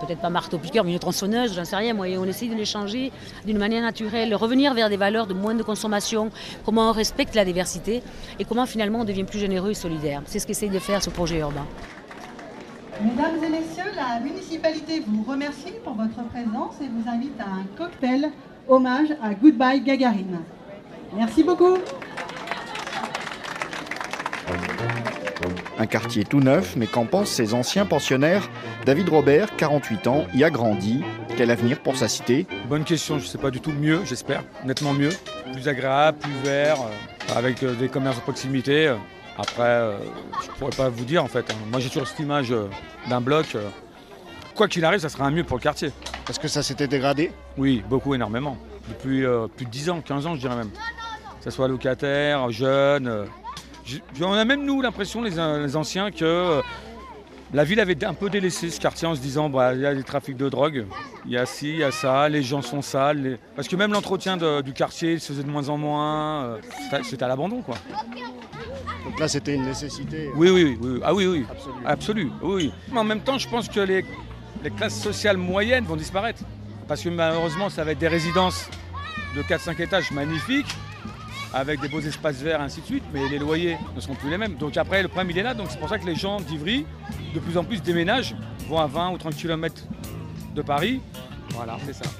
Peut-être 0.00 0.20
pas 0.20 0.30
marteau-piqueur, 0.30 0.84
mais 0.84 0.92
une 0.92 0.98
tronçonneuse, 0.98 1.54
j'en 1.54 1.64
sais 1.64 1.76
rien. 1.76 1.94
Moi, 1.94 2.06
on 2.18 2.24
essaye 2.24 2.48
de 2.48 2.54
les 2.54 2.66
changer 2.66 3.12
d'une 3.46 3.58
manière 3.58 3.82
naturelle, 3.82 4.34
revenir 4.34 4.74
vers 4.74 4.90
des 4.90 4.98
valeurs 4.98 5.26
de 5.26 5.34
moins 5.34 5.54
de 5.54 5.62
consommation, 5.62 6.30
comment 6.64 6.90
on 6.90 6.92
respecte 6.92 7.34
la 7.34 7.44
diversité 7.44 8.02
et 8.38 8.44
comment 8.44 8.66
finalement 8.66 9.00
on 9.00 9.04
devient 9.04 9.24
plus 9.24 9.38
généreux 9.38 9.70
et 9.70 9.74
solidaire. 9.74 10.22
C'est 10.26 10.38
ce 10.38 10.46
qu'essaye 10.46 10.70
de 10.70 10.78
faire 10.78 11.02
ce 11.02 11.10
projet 11.10 11.38
urbain. 11.38 11.66
Mesdames 13.02 13.44
et 13.44 13.48
messieurs, 13.50 13.92
la 13.94 14.20
municipalité 14.20 15.02
vous 15.06 15.22
remercie 15.22 15.74
pour 15.84 15.94
votre 15.94 16.22
présence 16.28 16.80
et 16.80 16.88
vous 16.88 17.08
invite 17.08 17.38
à 17.38 17.44
un 17.44 17.64
cocktail 17.76 18.30
hommage 18.68 19.10
à 19.22 19.34
Goodbye 19.34 19.82
Gagarine. 19.82 20.40
Merci 21.14 21.44
beaucoup. 21.44 21.76
Un 25.78 25.86
quartier 25.86 26.24
tout 26.24 26.40
neuf, 26.40 26.74
mais 26.76 26.86
qu'en 26.86 27.04
pensent 27.04 27.30
ses 27.30 27.52
anciens 27.52 27.84
pensionnaires 27.84 28.48
David 28.86 29.10
Robert, 29.10 29.54
48 29.56 30.06
ans, 30.06 30.24
y 30.32 30.42
a 30.42 30.48
grandi. 30.48 31.02
Quel 31.36 31.50
avenir 31.50 31.80
pour 31.80 31.96
sa 31.96 32.08
cité? 32.08 32.46
Bonne 32.66 32.84
question, 32.84 33.18
je 33.18 33.24
ne 33.24 33.28
sais 33.28 33.36
pas 33.36 33.50
du 33.50 33.60
tout. 33.60 33.72
Mieux, 33.72 34.00
j'espère. 34.04 34.42
Nettement 34.64 34.94
mieux. 34.94 35.10
Plus 35.52 35.68
agréable, 35.68 36.16
plus 36.18 36.32
vert, 36.44 36.78
euh, 36.80 37.36
avec 37.36 37.62
euh, 37.62 37.74
des 37.74 37.88
commerces 37.88 38.16
de 38.16 38.22
proximité. 38.22 38.94
Après, 39.38 39.62
euh, 39.62 39.98
je 40.42 40.48
pourrais 40.58 40.74
pas 40.76 40.88
vous 40.88 41.04
dire 41.04 41.22
en 41.22 41.28
fait. 41.28 41.50
hein. 41.50 41.56
Moi 41.70 41.80
j'ai 41.80 41.88
toujours 41.88 42.08
cette 42.08 42.18
image 42.20 42.52
euh, 42.52 42.68
d'un 43.08 43.20
bloc. 43.20 43.54
euh. 43.54 43.68
Quoi 44.54 44.68
qu'il 44.68 44.84
arrive, 44.84 45.00
ça 45.00 45.08
sera 45.10 45.24
un 45.26 45.30
mieux 45.30 45.44
pour 45.44 45.58
le 45.58 45.62
quartier. 45.62 45.90
Parce 46.24 46.38
que 46.38 46.48
ça 46.48 46.62
s'était 46.62 46.86
dégradé 46.88 47.30
Oui, 47.58 47.82
beaucoup, 47.88 48.14
énormément. 48.14 48.56
Depuis 48.88 49.24
plus 49.56 49.64
de 49.66 49.70
10 49.70 49.90
ans, 49.90 50.00
15 50.00 50.26
ans 50.26 50.34
je 50.34 50.40
dirais 50.40 50.56
même. 50.56 50.70
Que 50.70 51.44
ce 51.44 51.50
soit 51.50 51.68
locataire, 51.68 52.50
jeune. 52.50 53.26
On 54.20 54.32
a 54.32 54.44
même 54.44 54.64
nous 54.64 54.80
l'impression, 54.80 55.22
les, 55.22 55.30
les 55.62 55.76
anciens, 55.76 56.10
que 56.10 56.60
la 57.52 57.62
ville 57.64 57.78
avait 57.78 58.02
un 58.04 58.14
peu 58.14 58.28
délaissé 58.30 58.70
ce 58.70 58.80
quartier 58.80 59.06
en 59.06 59.14
se 59.14 59.20
disant 59.20 59.48
bah, 59.48 59.74
il 59.74 59.80
y 59.80 59.86
a 59.86 59.94
des 59.94 60.02
trafics 60.02 60.36
de 60.36 60.48
drogue, 60.48 60.86
il 61.26 61.32
y 61.32 61.36
a 61.36 61.46
ci, 61.46 61.68
il 61.70 61.76
y 61.78 61.84
a 61.84 61.92
ça, 61.92 62.28
les 62.28 62.42
gens 62.42 62.62
sont 62.62 62.82
sales. 62.82 63.22
les- 63.22 63.36
Parce 63.54 63.68
que 63.68 63.76
même 63.76 63.92
l'entretien 63.92 64.36
du 64.62 64.72
quartier 64.72 65.18
se 65.18 65.28
faisait 65.32 65.44
de 65.44 65.50
moins 65.50 65.68
en 65.68 65.76
moins. 65.76 66.56
c'était- 66.84 67.02
C'était 67.04 67.24
à 67.24 67.28
l'abandon 67.28 67.60
quoi. 67.62 67.76
Donc 69.06 69.20
là, 69.20 69.28
c'était 69.28 69.54
une 69.54 69.62
nécessité. 69.62 70.30
Oui, 70.34 70.50
oui, 70.50 70.76
oui, 70.80 70.88
oui. 70.94 71.00
Ah 71.04 71.14
oui, 71.14 71.26
oui. 71.26 71.46
Absolu. 71.84 72.30
oui, 72.42 72.54
oui. 72.54 72.72
Mais 72.92 72.98
en 72.98 73.04
même 73.04 73.20
temps, 73.20 73.38
je 73.38 73.48
pense 73.48 73.68
que 73.68 73.78
les, 73.80 74.04
les 74.64 74.70
classes 74.70 75.00
sociales 75.00 75.36
moyennes 75.36 75.84
vont 75.84 75.94
disparaître. 75.96 76.42
Parce 76.88 77.02
que 77.02 77.08
malheureusement, 77.08 77.70
ça 77.70 77.84
va 77.84 77.92
être 77.92 77.98
des 77.98 78.08
résidences 78.08 78.68
de 79.36 79.42
4-5 79.42 79.80
étages 79.80 80.10
magnifiques, 80.10 80.74
avec 81.54 81.80
des 81.80 81.88
beaux 81.88 82.00
espaces 82.00 82.42
verts, 82.42 82.60
ainsi 82.60 82.80
de 82.80 82.86
suite, 82.86 83.04
mais 83.12 83.28
les 83.28 83.38
loyers 83.38 83.76
ne 83.94 84.00
seront 84.00 84.14
plus 84.16 84.28
les 84.28 84.38
mêmes. 84.38 84.56
Donc 84.56 84.76
après, 84.76 85.02
le 85.02 85.08
problème, 85.08 85.30
il 85.30 85.38
est 85.38 85.42
là. 85.42 85.54
Donc 85.54 85.68
c'est 85.70 85.78
pour 85.78 85.88
ça 85.88 85.98
que 85.98 86.06
les 86.06 86.16
gens 86.16 86.40
d'Ivry, 86.40 86.84
de 87.32 87.38
plus 87.38 87.56
en 87.56 87.64
plus, 87.64 87.80
déménagent, 87.80 88.34
vont 88.68 88.78
à 88.78 88.86
20 88.86 89.10
ou 89.12 89.18
30 89.18 89.36
km 89.36 89.82
de 90.54 90.62
Paris. 90.62 91.00
Voilà, 91.50 91.78
c'est 91.86 91.94
ça. 91.94 92.10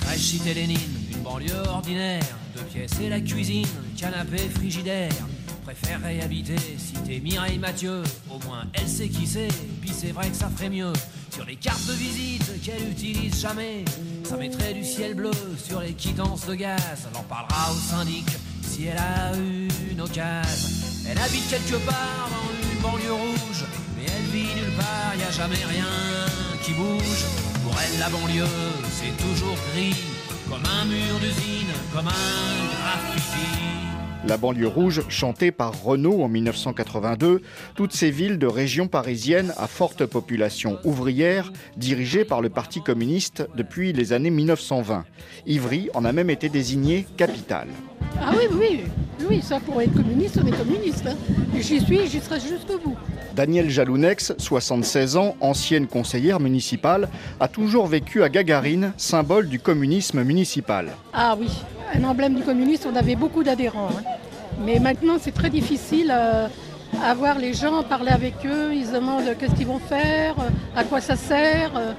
Crèche 0.00 0.18
cité 0.18 0.52
Lénine, 0.52 0.78
une 1.12 1.22
banlieue 1.22 1.62
ordinaire, 1.68 2.22
deux 2.56 2.64
pièces 2.64 3.00
et 3.00 3.08
la 3.08 3.20
cuisine, 3.20 3.66
canapé 3.96 4.38
frigidaire. 4.38 5.10
Préférerais 5.64 6.20
habiter 6.20 6.56
cité 6.76 7.20
Mireille 7.20 7.58
Mathieu, 7.58 8.02
au 8.28 8.38
moins 8.46 8.64
elle 8.74 8.88
sait 8.88 9.08
qui 9.08 9.26
c'est, 9.26 9.48
puis 9.80 9.90
c'est 9.96 10.10
vrai 10.10 10.28
que 10.28 10.36
ça 10.36 10.50
ferait 10.50 10.70
mieux. 10.70 10.92
Sur 11.32 11.44
les 11.44 11.56
cartes 11.56 11.86
de 11.86 11.92
visite 11.92 12.62
qu'elle 12.62 12.90
utilise 12.90 13.40
jamais, 13.40 13.84
ça 14.24 14.36
mettrait 14.36 14.74
du 14.74 14.84
ciel 14.84 15.14
bleu 15.14 15.30
sur 15.56 15.80
les 15.80 15.92
quittances 15.92 16.46
de 16.46 16.54
gaz. 16.54 17.06
Elle 17.10 17.16
en 17.16 17.22
parlera 17.22 17.72
au 17.72 17.76
syndic 17.76 18.26
si 18.60 18.86
elle 18.86 18.98
a 18.98 19.32
une 19.90 20.00
occasion. 20.00 20.82
Elle 21.08 21.18
habite 21.18 21.48
quelque 21.48 21.76
part 21.86 22.28
dans 22.28 22.72
une 22.72 22.80
banlieue 22.80 23.12
rouge, 23.12 23.64
mais 23.96 24.04
elle 24.06 24.30
vit 24.32 24.54
nulle 24.54 24.76
part, 24.76 25.14
y 25.16 25.22
a 25.22 25.30
jamais 25.30 25.64
rien 25.70 25.86
qui 26.62 26.72
bouge. 26.72 27.24
Pour 27.62 27.74
elle, 27.80 27.98
la 28.00 28.08
banlieue, 28.08 28.46
c'est 28.90 29.16
toujours 29.16 29.56
gris, 29.72 29.96
comme 30.48 30.62
un 30.66 30.84
mur 30.86 31.18
d'usine, 31.20 31.72
comme 31.92 32.08
un 32.08 32.10
graffiti. 32.10 33.71
La 34.28 34.36
banlieue 34.36 34.68
rouge, 34.68 35.02
chantée 35.08 35.50
par 35.50 35.82
Renault 35.82 36.22
en 36.22 36.28
1982, 36.28 37.42
toutes 37.74 37.92
ces 37.92 38.10
villes 38.10 38.38
de 38.38 38.46
région 38.46 38.86
parisienne 38.86 39.52
à 39.56 39.66
forte 39.66 40.06
population 40.06 40.78
ouvrière, 40.84 41.52
dirigées 41.76 42.24
par 42.24 42.40
le 42.40 42.48
Parti 42.48 42.80
communiste 42.82 43.46
depuis 43.56 43.92
les 43.92 44.12
années 44.12 44.30
1920. 44.30 45.04
Ivry 45.46 45.90
en 45.94 46.04
a 46.04 46.12
même 46.12 46.30
été 46.30 46.48
désignée 46.48 47.04
capitale. 47.16 47.66
Ah 48.20 48.30
oui, 48.36 48.44
oui, 48.58 48.80
oui, 49.28 49.42
ça 49.42 49.58
pour 49.58 49.80
être 49.82 49.92
communiste, 49.92 50.38
on 50.42 50.46
est 50.46 50.56
communiste. 50.56 51.06
hein. 51.08 51.16
J'y 51.58 51.80
suis, 51.80 52.06
j'y 52.06 52.20
serai 52.20 52.38
jusqu'au 52.38 52.78
bout. 52.78 52.96
Danielle 53.34 53.70
Jalounex, 53.70 54.34
76 54.38 55.16
ans, 55.16 55.34
ancienne 55.40 55.88
conseillère 55.88 56.38
municipale, 56.38 57.08
a 57.40 57.48
toujours 57.48 57.86
vécu 57.88 58.22
à 58.22 58.28
Gagarine, 58.28 58.92
symbole 58.96 59.48
du 59.48 59.58
communisme 59.58 60.22
municipal. 60.22 60.92
Ah 61.12 61.36
oui, 61.38 61.48
un 61.94 62.04
emblème 62.04 62.34
du 62.34 62.42
communisme, 62.42 62.88
on 62.92 62.96
avait 62.96 63.16
beaucoup 63.16 63.42
d'adhérents. 63.42 63.88
hein. 63.90 64.02
Mais 64.64 64.78
maintenant, 64.78 65.14
c'est 65.20 65.32
très 65.32 65.50
difficile 65.50 66.12
euh, 66.14 66.46
à 67.04 67.14
voir 67.14 67.38
les 67.38 67.54
gens, 67.54 67.82
parler 67.82 68.10
avec 68.10 68.34
eux, 68.44 68.72
ils 68.74 68.86
se 68.86 68.92
demandent 68.92 69.24
qu'est-ce 69.38 69.54
qu'ils 69.54 69.66
vont 69.66 69.78
faire, 69.78 70.34
euh, 70.38 70.48
à 70.76 70.84
quoi 70.84 71.00
ça 71.00 71.16
sert. 71.16 71.72
euh, 71.76 71.92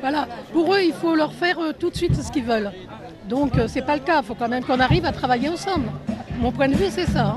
Voilà, 0.00 0.26
pour 0.52 0.74
eux, 0.74 0.80
il 0.84 0.92
faut 0.92 1.14
leur 1.14 1.32
faire 1.32 1.58
euh, 1.58 1.72
tout 1.78 1.90
de 1.90 1.96
suite 1.96 2.14
ce 2.20 2.30
qu'ils 2.30 2.44
veulent. 2.44 2.72
Donc, 3.28 3.58
euh, 3.58 3.66
c'est 3.68 3.82
pas 3.82 3.94
le 3.94 4.00
cas, 4.02 4.20
il 4.22 4.26
faut 4.26 4.34
quand 4.34 4.48
même 4.48 4.64
qu'on 4.64 4.80
arrive 4.80 5.04
à 5.04 5.12
travailler 5.12 5.48
ensemble. 5.48 5.90
Mon 6.40 6.52
point 6.52 6.68
de 6.68 6.74
vue, 6.74 6.86
c'est 6.90 7.06
ça. 7.06 7.36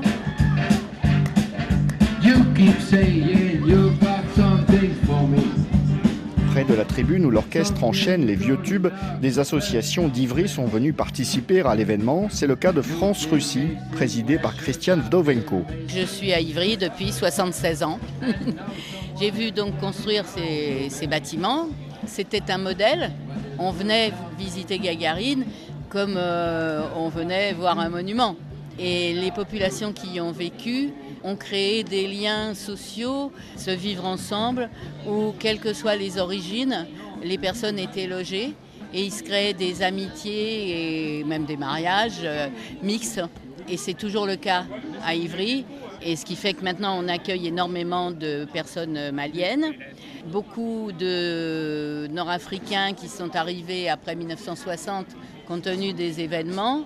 Près 6.52 6.64
de 6.64 6.74
la 6.74 6.84
tribune 6.84 7.24
où 7.24 7.30
l'orchestre 7.30 7.82
enchaîne 7.82 8.26
les 8.26 8.34
vieux 8.34 8.60
tubes, 8.60 8.88
des 9.22 9.38
associations 9.38 10.08
d'Ivry 10.08 10.50
sont 10.50 10.66
venues 10.66 10.92
participer 10.92 11.62
à 11.62 11.74
l'événement. 11.74 12.26
C'est 12.28 12.46
le 12.46 12.56
cas 12.56 12.72
de 12.72 12.82
France-Russie, 12.82 13.68
présidée 13.92 14.36
par 14.38 14.54
Christian 14.54 14.98
Vdovenko. 14.98 15.64
Je 15.88 16.04
suis 16.04 16.30
à 16.34 16.40
Ivry 16.40 16.76
depuis 16.76 17.10
76 17.10 17.82
ans. 17.82 17.98
J'ai 19.18 19.30
vu 19.30 19.50
donc 19.50 19.78
construire 19.78 20.26
ces, 20.26 20.90
ces 20.90 21.06
bâtiments. 21.06 21.68
C'était 22.06 22.50
un 22.52 22.58
modèle. 22.58 23.12
On 23.58 23.70
venait 23.70 24.12
visiter 24.38 24.78
Gagarine 24.78 25.46
comme 25.88 26.16
euh, 26.18 26.82
on 26.94 27.08
venait 27.08 27.54
voir 27.54 27.78
un 27.78 27.88
monument. 27.88 28.36
Et 28.78 29.14
les 29.14 29.30
populations 29.30 29.94
qui 29.94 30.16
y 30.16 30.20
ont 30.20 30.32
vécu 30.32 30.90
ont 31.24 31.36
créé 31.36 31.84
des 31.84 32.06
liens 32.06 32.54
sociaux, 32.54 33.32
se 33.56 33.70
vivre 33.70 34.04
ensemble, 34.04 34.70
où 35.08 35.32
quelles 35.38 35.60
que 35.60 35.72
soient 35.72 35.96
les 35.96 36.18
origines, 36.18 36.86
les 37.22 37.38
personnes 37.38 37.78
étaient 37.78 38.06
logées 38.06 38.54
et 38.94 39.04
il 39.04 39.12
se 39.12 39.22
créait 39.22 39.54
des 39.54 39.82
amitiés 39.82 41.20
et 41.20 41.24
même 41.24 41.44
des 41.44 41.56
mariages 41.56 42.20
euh, 42.24 42.48
mixtes. 42.82 43.22
Et 43.68 43.76
c'est 43.76 43.94
toujours 43.94 44.26
le 44.26 44.36
cas 44.36 44.64
à 45.04 45.14
Ivry. 45.14 45.64
Et 46.04 46.16
ce 46.16 46.24
qui 46.24 46.34
fait 46.34 46.52
que 46.52 46.64
maintenant 46.64 46.98
on 47.02 47.08
accueille 47.08 47.46
énormément 47.46 48.10
de 48.10 48.44
personnes 48.52 49.12
maliennes, 49.12 49.72
beaucoup 50.26 50.90
de 50.98 52.08
Nord-Africains 52.10 52.92
qui 52.92 53.08
sont 53.08 53.36
arrivés 53.36 53.88
après 53.88 54.16
1960 54.16 55.06
compte 55.46 55.62
tenu 55.62 55.92
des 55.92 56.20
événements, 56.20 56.84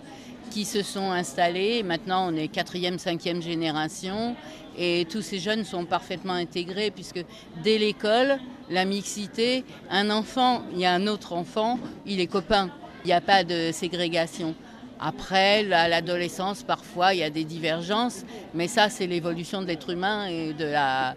qui 0.51 0.65
se 0.65 0.83
sont 0.83 1.11
installés. 1.11 1.83
Maintenant 1.83 2.33
on 2.33 2.37
est 2.37 2.49
quatrième, 2.49 2.99
cinquième 2.99 3.43
génération 3.43 4.37
et 4.79 5.07
tous 5.11 5.23
ces 5.23 5.39
jeunes 5.39 5.65
sont 5.65 5.85
parfaitement 5.85 6.35
intégrés 6.35 6.91
puisque 6.91 7.25
dès 7.63 7.79
l'école, 7.79 8.39
la 8.71 8.85
mixité, 8.85 9.65
un 9.91 10.11
enfant, 10.11 10.63
il 10.73 10.81
y 10.81 10.87
a 10.87 10.93
un 10.93 11.07
autre 11.07 11.33
enfant, 11.33 11.79
il 12.05 12.21
est 12.21 12.27
copain. 12.27 12.71
Il 13.05 13.09
n'y 13.09 13.13
a 13.13 13.21
pas 13.21 13.45
de 13.45 13.71
ségrégation. 13.73 14.55
Après, 14.99 15.71
à 15.73 15.89
l'adolescence, 15.89 16.63
parfois, 16.63 17.15
il 17.15 17.21
y 17.21 17.23
a 17.23 17.31
des 17.31 17.45
divergences, 17.45 18.25
mais 18.55 18.67
ça, 18.67 18.89
c'est 18.89 19.07
l'évolution 19.07 19.61
de 19.61 19.67
l'être 19.67 19.91
humain 19.91 20.27
et 20.27 20.55
de 20.55 20.65
la 20.65 21.15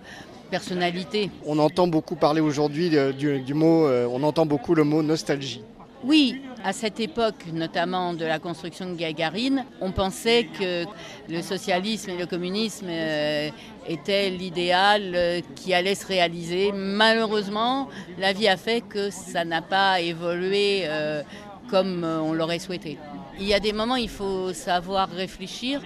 personnalité. 0.52 1.32
On 1.46 1.58
entend 1.60 1.88
beaucoup 1.88 2.16
parler 2.16 2.42
aujourd'hui 2.42 2.96
euh, 2.98 3.14
du, 3.14 3.40
du 3.40 3.54
mot, 3.54 3.88
euh, 3.88 4.08
on 4.12 4.22
entend 4.24 4.46
beaucoup 4.46 4.76
le 4.76 4.84
mot 4.84 5.02
nostalgie. 5.02 5.64
Oui, 6.06 6.42
à 6.64 6.72
cette 6.72 7.02
époque, 7.02 7.46
notamment 7.52 8.14
de 8.14 8.24
la 8.24 8.40
construction 8.40 8.90
de 8.90 8.96
Gagarine, 8.96 9.66
on 9.82 9.92
pensait 9.92 10.46
que 10.46 10.86
le 11.28 11.42
socialisme 11.42 12.12
et 12.12 12.18
le 12.18 12.26
communisme 12.26 12.88
euh, 12.90 13.50
étaient 13.86 14.30
l'idéal 14.30 15.12
euh, 15.14 15.42
qui 15.56 15.74
allait 15.74 15.96
se 15.96 16.08
réaliser. 16.08 16.72
Malheureusement, 16.72 17.90
la 18.18 18.32
vie 18.32 18.48
a 18.48 18.56
fait 18.56 18.80
que 18.80 19.10
ça 19.10 19.44
n'a 19.44 19.62
pas 19.62 20.00
évolué 20.00 20.84
euh, 20.86 21.22
comme 21.70 22.06
on 22.06 22.32
l'aurait 22.32 22.60
souhaité. 22.60 22.98
Il 23.38 23.46
y 23.46 23.54
a 23.54 23.60
des 23.60 23.74
moments, 23.74 23.98
il 23.98 24.10
faut 24.10 24.54
savoir 24.54 25.10
réfléchir 25.10 25.82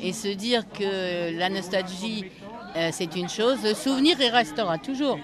et 0.00 0.12
se 0.12 0.28
dire 0.28 0.62
que 0.70 1.36
la 1.36 1.48
nostalgie, 1.48 2.26
euh, 2.76 2.90
c'est 2.92 3.16
une 3.16 3.28
chose. 3.28 3.58
Le 3.64 3.74
souvenir, 3.74 4.16
il 4.20 4.30
restera 4.30 4.78
toujours. 4.78 5.18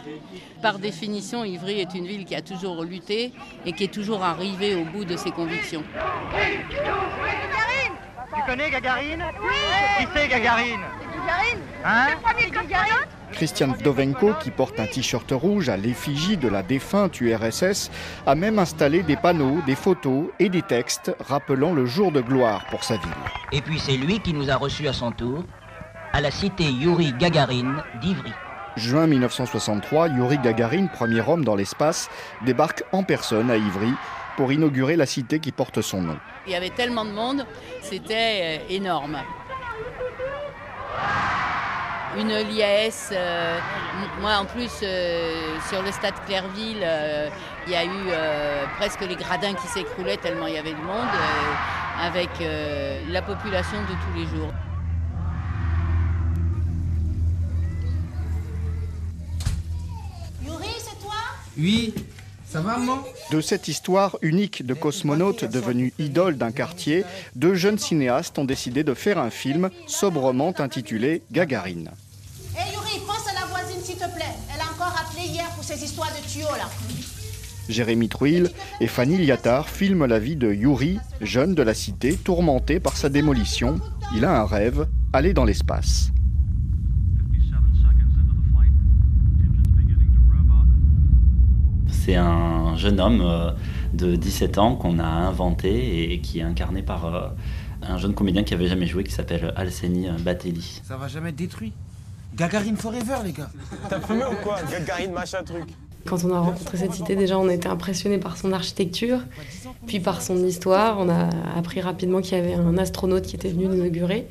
Par 0.62 0.78
définition, 0.78 1.44
Ivry 1.44 1.80
est 1.80 1.94
une 1.94 2.06
ville 2.06 2.24
qui 2.24 2.34
a 2.34 2.42
toujours 2.42 2.82
lutté 2.84 3.32
et 3.66 3.72
qui 3.72 3.84
est 3.84 3.92
toujours 3.92 4.22
arrivée 4.22 4.74
au 4.74 4.84
bout 4.84 5.04
de 5.04 5.16
ses 5.16 5.30
convictions. 5.30 5.82
Tu 8.34 8.42
connais 8.46 8.70
Gagarine? 8.70 9.24
Qui 9.98 10.06
c'est 10.14 10.28
Gagarine? 10.28 10.80
Gagarine 10.80 11.60
Hein? 11.84 12.06
Christian 13.32 13.68
Vdovenko, 13.68 14.32
qui 14.42 14.50
porte 14.50 14.78
un 14.78 14.86
t-shirt 14.86 15.30
rouge 15.32 15.68
à 15.68 15.76
l'effigie 15.76 16.36
de 16.36 16.48
la 16.48 16.62
défunte 16.62 17.20
URSS, 17.20 17.90
a 18.26 18.34
même 18.34 18.58
installé 18.58 19.02
des 19.02 19.16
panneaux, 19.16 19.58
des 19.66 19.74
photos 19.74 20.26
et 20.38 20.48
des 20.48 20.62
textes 20.62 21.14
rappelant 21.20 21.74
le 21.74 21.84
jour 21.84 22.12
de 22.12 22.20
gloire 22.20 22.64
pour 22.70 22.84
sa 22.84 22.94
ville. 22.96 23.10
Et 23.52 23.60
puis 23.60 23.78
c'est 23.78 23.96
lui 23.96 24.20
qui 24.20 24.32
nous 24.32 24.50
a 24.50 24.56
reçus 24.56 24.88
à 24.88 24.92
son 24.92 25.10
tour 25.10 25.44
à 26.14 26.20
la 26.20 26.30
cité 26.30 26.62
Yuri 26.62 27.12
Gagarine 27.18 27.82
d'Ivry. 28.00 28.32
Juin 28.76 29.08
1963, 29.08 30.10
Yuri 30.10 30.38
Gagarin, 30.38 30.86
premier 30.86 31.20
homme 31.20 31.44
dans 31.44 31.56
l'espace, 31.56 32.08
débarque 32.46 32.84
en 32.92 33.02
personne 33.02 33.50
à 33.50 33.56
Ivry 33.56 33.92
pour 34.36 34.52
inaugurer 34.52 34.94
la 34.94 35.06
cité 35.06 35.40
qui 35.40 35.50
porte 35.50 35.82
son 35.82 36.02
nom. 36.02 36.16
Il 36.46 36.52
y 36.52 36.54
avait 36.54 36.70
tellement 36.70 37.04
de 37.04 37.10
monde, 37.10 37.44
c'était 37.82 38.60
euh, 38.62 38.72
énorme. 38.72 39.18
Une 42.16 42.48
liesse, 42.48 43.10
euh, 43.12 43.58
moi 44.20 44.36
en 44.36 44.44
plus 44.44 44.70
euh, 44.84 45.58
sur 45.68 45.82
le 45.82 45.90
stade 45.90 46.14
Clairville, 46.26 46.84
euh, 46.84 47.28
il 47.66 47.72
y 47.72 47.76
a 47.76 47.84
eu 47.84 47.88
euh, 47.88 48.64
presque 48.78 49.00
les 49.00 49.16
gradins 49.16 49.54
qui 49.54 49.66
s'écroulaient 49.66 50.18
tellement 50.18 50.46
il 50.46 50.54
y 50.54 50.58
avait 50.58 50.74
de 50.74 50.76
monde, 50.76 51.08
euh, 51.12 52.06
avec 52.06 52.30
euh, 52.40 53.00
la 53.08 53.20
population 53.20 53.80
de 53.82 53.86
tous 53.88 54.16
les 54.16 54.26
jours. 54.26 54.52
Oui, 61.58 61.94
ça 62.48 62.60
va, 62.60 62.78
maman 62.78 63.02
De 63.30 63.40
cette 63.40 63.68
histoire 63.68 64.16
unique 64.22 64.66
de 64.66 64.74
cosmonautes 64.74 65.44
devenus 65.44 65.92
idoles 65.98 66.36
d'un 66.36 66.52
quartier, 66.52 67.04
deux 67.36 67.54
jeunes 67.54 67.78
cinéastes 67.78 68.38
ont 68.38 68.44
décidé 68.44 68.84
de 68.84 68.94
faire 68.94 69.18
un 69.18 69.30
film 69.30 69.70
sobrement 69.86 70.52
intitulé 70.58 71.22
Gagarine. 71.30 71.90
Hé 72.56 72.60
hey, 72.60 72.74
Yuri, 72.74 73.04
pense 73.06 73.28
à 73.28 73.34
la 73.34 73.46
voisine 73.46 73.80
s'il 73.82 73.96
te 73.96 74.08
plaît. 74.14 74.34
Elle 74.54 74.60
a 74.60 74.72
encore 74.72 74.94
appelé 75.00 75.26
hier 75.26 75.48
pour 75.50 75.64
ces 75.64 75.82
histoires 75.82 76.10
de 76.10 76.28
tuyaux 76.28 76.56
là. 76.56 76.68
Jérémy 77.68 78.08
Trouil 78.08 78.50
et 78.80 78.86
Fanny 78.86 79.16
Liattard 79.16 79.68
filment 79.68 80.06
la 80.06 80.18
vie 80.18 80.36
de 80.36 80.52
Yuri, 80.52 80.98
jeune 81.20 81.54
de 81.54 81.62
la 81.62 81.74
cité, 81.74 82.14
tourmenté 82.16 82.78
par 82.78 82.96
sa 82.96 83.08
démolition. 83.08 83.80
Il 84.14 84.24
a 84.24 84.40
un 84.40 84.44
rêve, 84.44 84.86
aller 85.12 85.32
dans 85.32 85.44
l'espace. 85.44 86.13
C'est 92.04 92.16
un 92.16 92.76
jeune 92.76 93.00
homme 93.00 93.22
euh, 93.22 93.50
de 93.94 94.14
17 94.14 94.58
ans 94.58 94.76
qu'on 94.76 94.98
a 94.98 95.06
inventé 95.06 96.12
et 96.12 96.20
qui 96.20 96.40
est 96.40 96.42
incarné 96.42 96.82
par 96.82 97.06
euh, 97.06 97.28
un 97.80 97.96
jeune 97.96 98.12
comédien 98.12 98.44
qui 98.44 98.52
avait 98.52 98.68
jamais 98.68 98.84
joué 98.84 99.04
qui 99.04 99.12
s'appelle 99.12 99.54
Alseni 99.56 100.08
Batelli. 100.20 100.82
Ça 100.86 100.98
va 100.98 101.08
jamais 101.08 101.30
être 101.30 101.36
détruit. 101.36 101.72
Gagarine 102.36 102.76
Forever, 102.76 103.16
les 103.24 103.32
gars. 103.32 103.48
T'as 103.88 104.00
fumé 104.00 104.22
ou 104.30 104.34
quoi? 104.42 104.58
Gagarine 104.70 105.12
machin 105.12 105.42
truc. 105.44 105.64
Quand 106.04 106.22
on 106.24 106.34
a 106.34 106.40
rencontré 106.40 106.76
cette 106.76 106.92
cité, 106.92 107.16
déjà, 107.16 107.38
on 107.38 107.48
a 107.48 107.54
été 107.54 107.68
impressionné 107.68 108.18
par 108.18 108.36
son 108.36 108.52
architecture, 108.52 109.20
puis 109.86 109.98
par 109.98 110.20
son 110.20 110.44
histoire. 110.44 110.98
On 110.98 111.08
a 111.08 111.30
appris 111.56 111.80
rapidement 111.80 112.20
qu'il 112.20 112.36
y 112.36 112.40
avait 112.40 112.52
un 112.52 112.76
astronaute 112.76 113.22
qui 113.22 113.36
était 113.36 113.48
venu 113.48 113.66
l'inaugurer. 113.66 114.26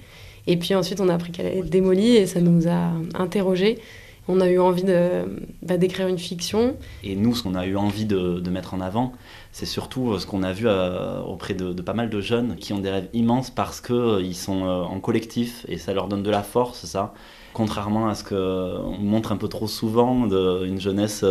Et 0.46 0.58
puis 0.58 0.76
ensuite, 0.76 1.02
on 1.02 1.10
a 1.10 1.16
appris 1.16 1.32
qu'elle 1.32 1.48
est 1.48 1.64
démolie 1.64 2.18
et 2.18 2.28
ça 2.28 2.40
nous 2.40 2.68
a 2.68 2.92
interrogés. 3.16 3.80
On 4.28 4.40
a 4.40 4.48
eu 4.48 4.60
envie 4.60 4.86
bah, 5.62 5.78
d'écrire 5.78 6.08
une 6.08 6.18
fiction. 6.18 6.78
Et 7.04 7.16
nous, 7.16 7.36
ce 7.36 7.44
qu'on 7.44 7.56
a 7.56 7.66
eu 7.66 7.76
envie 7.76 8.06
de, 8.06 8.50
mettre 8.50 8.74
en 8.74 8.82
avant, 8.82 9.12
c'est 9.52 9.66
surtout 9.66 10.18
ce 10.18 10.26
qu'on 10.26 10.44
a 10.44 10.54
vu 10.54 10.66
euh, 10.68 11.20
auprès 11.22 11.54
de, 11.54 11.74
pas 11.82 11.94
mal 11.94 12.10
de 12.10 12.22
jeunes 12.22 12.56
qui 12.56 12.72
ont 12.72 12.80
des 12.80 12.90
rêves 12.90 13.10
immenses 13.14 13.50
parce 13.50 13.82
qu'ils 13.82 13.96
euh, 13.96 14.34
sont 14.34 14.66
euh, 14.66 14.84
en 14.84 15.00
collectif 15.00 15.66
et 15.68 15.78
ça 15.78 15.94
leur 15.94 16.08
donne 16.08 16.24
de 16.24 16.30
la 16.30 16.44
force, 16.44 16.86
ça. 16.86 17.14
Contrairement 17.54 18.08
à 18.08 18.16
ce 18.16 18.24
qu'on 18.24 18.98
montre 18.98 19.32
un 19.32 19.38
peu 19.38 19.48
trop 19.48 19.68
souvent 19.68 20.26
d'une 20.26 20.80
jeunesse 20.80 21.24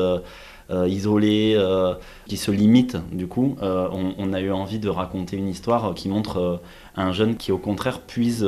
euh, 0.73 0.83
euh, 0.83 0.89
isolée, 0.89 1.55
euh, 1.57 1.95
qui 2.27 2.37
se 2.37 2.51
limite, 2.51 2.97
du 3.13 3.27
coup, 3.27 3.57
on, 3.61 4.15
on, 4.19 4.33
a 4.33 4.41
eu 4.41 4.51
envie 4.51 4.79
de 4.79 4.89
raconter 4.89 5.37
une 5.37 5.49
histoire 5.49 5.95
qui 5.95 6.09
montre 6.09 6.61
un 6.97 7.13
jeune 7.13 7.37
qui, 7.37 7.53
au 7.53 7.59
contraire, 7.59 8.01
puise 8.01 8.47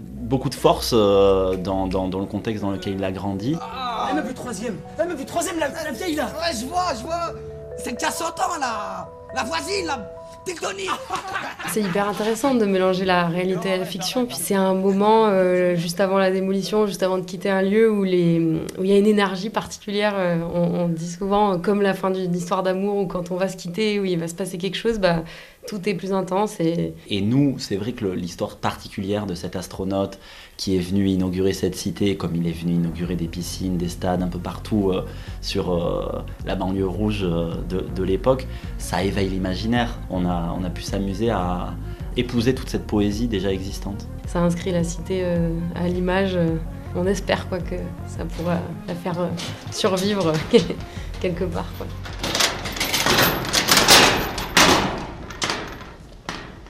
beaucoup 0.00 0.48
de 0.48 0.54
force 0.54 0.92
dans, 0.92 1.86
dans, 1.86 2.08
dans, 2.08 2.20
le 2.20 2.26
contexte 2.26 2.62
dans 2.62 2.70
lequel 2.70 2.94
il 2.94 3.04
a 3.04 3.12
grandi. 3.12 3.56
Ah, 3.60 4.08
elle 4.10 4.16
m'a 4.16 4.22
vu 4.22 4.34
troisième, 4.34 4.76
elle 4.98 5.08
m'a 5.08 5.14
vu 5.14 5.24
troisième, 5.24 5.58
la, 5.58 5.68
la, 5.68 5.90
vieille 5.90 6.14
là. 6.14 6.26
Ouais, 6.26 6.56
je 6.58 6.66
vois, 6.66 6.94
je 6.96 7.02
vois. 7.02 7.32
C'est 7.78 8.02
a 8.02 8.10
100 8.10 8.24
ans 8.26 8.58
là. 8.60 9.08
La 9.34 9.42
voisine 9.42 9.86
là 9.86 10.15
c'est 11.72 11.80
hyper 11.80 12.08
intéressant 12.08 12.54
de 12.54 12.64
mélanger 12.64 13.04
la 13.04 13.26
réalité 13.26 13.70
et 13.70 13.78
la 13.78 13.84
fiction. 13.84 14.26
Puis 14.26 14.36
c'est 14.36 14.54
un 14.54 14.74
moment 14.74 15.26
euh, 15.26 15.74
juste 15.74 16.00
avant 16.00 16.18
la 16.18 16.30
démolition, 16.30 16.86
juste 16.86 17.02
avant 17.02 17.18
de 17.18 17.24
quitter 17.24 17.50
un 17.50 17.62
lieu 17.62 17.90
où, 17.90 18.04
il 18.04 18.62
y 18.80 18.92
a 18.92 18.98
une 18.98 19.06
énergie 19.06 19.50
particulière. 19.50 20.14
Euh, 20.16 20.38
on, 20.54 20.84
on, 20.84 20.88
dit 20.88 21.10
souvent 21.10 21.58
comme 21.58 21.82
la 21.82 21.94
fin 21.94 22.10
d'une 22.10 22.34
histoire 22.34 22.62
d'amour 22.62 22.96
où 22.96 23.06
quand 23.06 23.30
on 23.30 23.36
va 23.36 23.48
se 23.48 23.56
quitter, 23.56 23.98
où 24.00 24.04
il 24.04 24.18
va 24.18 24.28
se 24.28 24.34
passer 24.34 24.58
quelque 24.58 24.76
chose, 24.76 24.98
bah, 24.98 25.24
tout 25.66 25.88
est 25.88 25.94
plus 25.94 26.12
intense. 26.12 26.60
Et, 26.60 26.94
et 27.08 27.20
nous, 27.20 27.58
c'est 27.58 27.76
vrai 27.76 27.92
que 27.92 28.06
l'histoire 28.06 28.56
particulière 28.56 29.26
de 29.26 29.34
cet 29.34 29.56
astronaute 29.56 30.18
qui 30.56 30.76
est 30.76 30.80
venu 30.80 31.08
inaugurer 31.08 31.52
cette 31.52 31.74
cité, 31.74 32.16
comme 32.16 32.34
il 32.34 32.46
est 32.46 32.52
venu 32.52 32.74
inaugurer 32.74 33.16
des 33.16 33.28
piscines, 33.28 33.76
des 33.76 33.88
stades 33.88 34.22
un 34.22 34.28
peu 34.28 34.38
partout 34.38 34.90
euh, 34.90 35.04
sur 35.40 35.72
euh, 35.72 36.22
la 36.46 36.56
banlieue 36.56 36.86
rouge 36.86 37.20
euh, 37.22 37.54
de, 37.68 37.80
de 37.80 38.02
l'époque, 38.02 38.46
ça 38.78 39.04
éveille 39.04 39.28
l'imaginaire. 39.28 39.98
On 40.10 40.24
a, 40.24 40.56
on 40.58 40.64
a 40.64 40.70
pu 40.70 40.82
s'amuser 40.82 41.30
à 41.30 41.74
épouser 42.16 42.54
toute 42.54 42.70
cette 42.70 42.86
poésie 42.86 43.28
déjà 43.28 43.52
existante. 43.52 44.06
Ça 44.26 44.40
inscrit 44.40 44.72
la 44.72 44.84
cité 44.84 45.22
à 45.74 45.86
l'image. 45.86 46.36
on 46.94 47.06
espère 47.06 47.48
quoi, 47.48 47.58
que 47.58 47.76
ça 48.06 48.24
pourra 48.24 48.58
la 48.88 48.94
faire 48.94 49.28
survivre 49.70 50.32
quelque 51.20 51.44
part. 51.44 51.70
Quoi. 51.76 51.86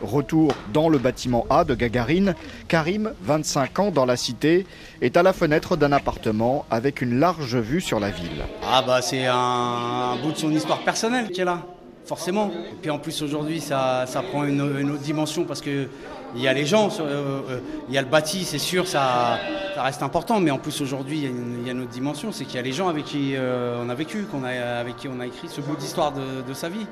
Retour 0.06 0.52
dans 0.72 0.88
le 0.88 0.98
bâtiment 0.98 1.46
A 1.50 1.64
de 1.64 1.74
Gagarine, 1.74 2.34
Karim, 2.68 3.12
25 3.22 3.78
ans 3.80 3.90
dans 3.90 4.06
la 4.06 4.16
cité, 4.16 4.64
est 5.02 5.16
à 5.16 5.22
la 5.22 5.32
fenêtre 5.32 5.76
d'un 5.76 5.90
appartement 5.90 6.64
avec 6.70 7.02
une 7.02 7.18
large 7.18 7.56
vue 7.56 7.80
sur 7.80 7.98
la 7.98 8.10
ville. 8.10 8.44
Ah 8.62 8.82
bah 8.86 9.02
c'est 9.02 9.26
un, 9.26 10.16
bout 10.22 10.32
de 10.32 10.36
son 10.36 10.52
histoire 10.52 10.78
personnelle 10.80 11.30
qui 11.30 11.40
est 11.40 11.44
là, 11.44 11.62
forcément. 12.04 12.52
Et 12.72 12.76
puis 12.80 12.90
en 12.90 12.98
plus 12.98 13.20
aujourd'hui 13.22 13.60
ça, 13.60 14.04
ça, 14.06 14.22
prend 14.22 14.44
une, 14.44 14.60
autre 14.60 15.02
dimension 15.02 15.44
parce 15.44 15.60
que 15.60 15.88
il 16.36 16.42
y 16.42 16.48
a 16.48 16.52
les 16.52 16.66
gens, 16.66 16.88
euh, 17.00 17.40
euh, 17.48 17.60
il 17.88 17.94
y 17.94 17.98
a 17.98 18.02
le 18.02 18.08
bâti, 18.08 18.44
c'est 18.44 18.58
sûr, 18.58 18.86
ça, 18.86 19.38
reste 19.76 20.02
important, 20.02 20.38
mais 20.40 20.50
en 20.50 20.58
plus 20.58 20.80
aujourd'hui 20.80 21.18
il, 21.18 21.66
y 21.66 21.68
a 21.68 21.72
une 21.72 21.82
autre 21.82 21.90
dimension, 21.90 22.30
c'est 22.30 22.44
qu'il 22.44 22.56
y 22.56 22.58
a 22.58 22.62
les 22.62 22.72
gens 22.72 22.88
avec 22.88 23.04
qui 23.04 23.34
euh, 23.34 23.82
on 23.84 23.88
a 23.88 23.94
vécu, 23.94 24.22
qu'on 24.24 24.44
a, 24.44 24.78
avec 24.78 24.96
qui 24.96 25.08
on 25.08 25.18
a 25.18 25.26
écrit 25.26 25.48
ce 25.48 25.60
bout 25.60 25.76
d'histoire 25.76 26.12
de 26.12 26.54
sa 26.54 26.68
vie. 26.68 26.86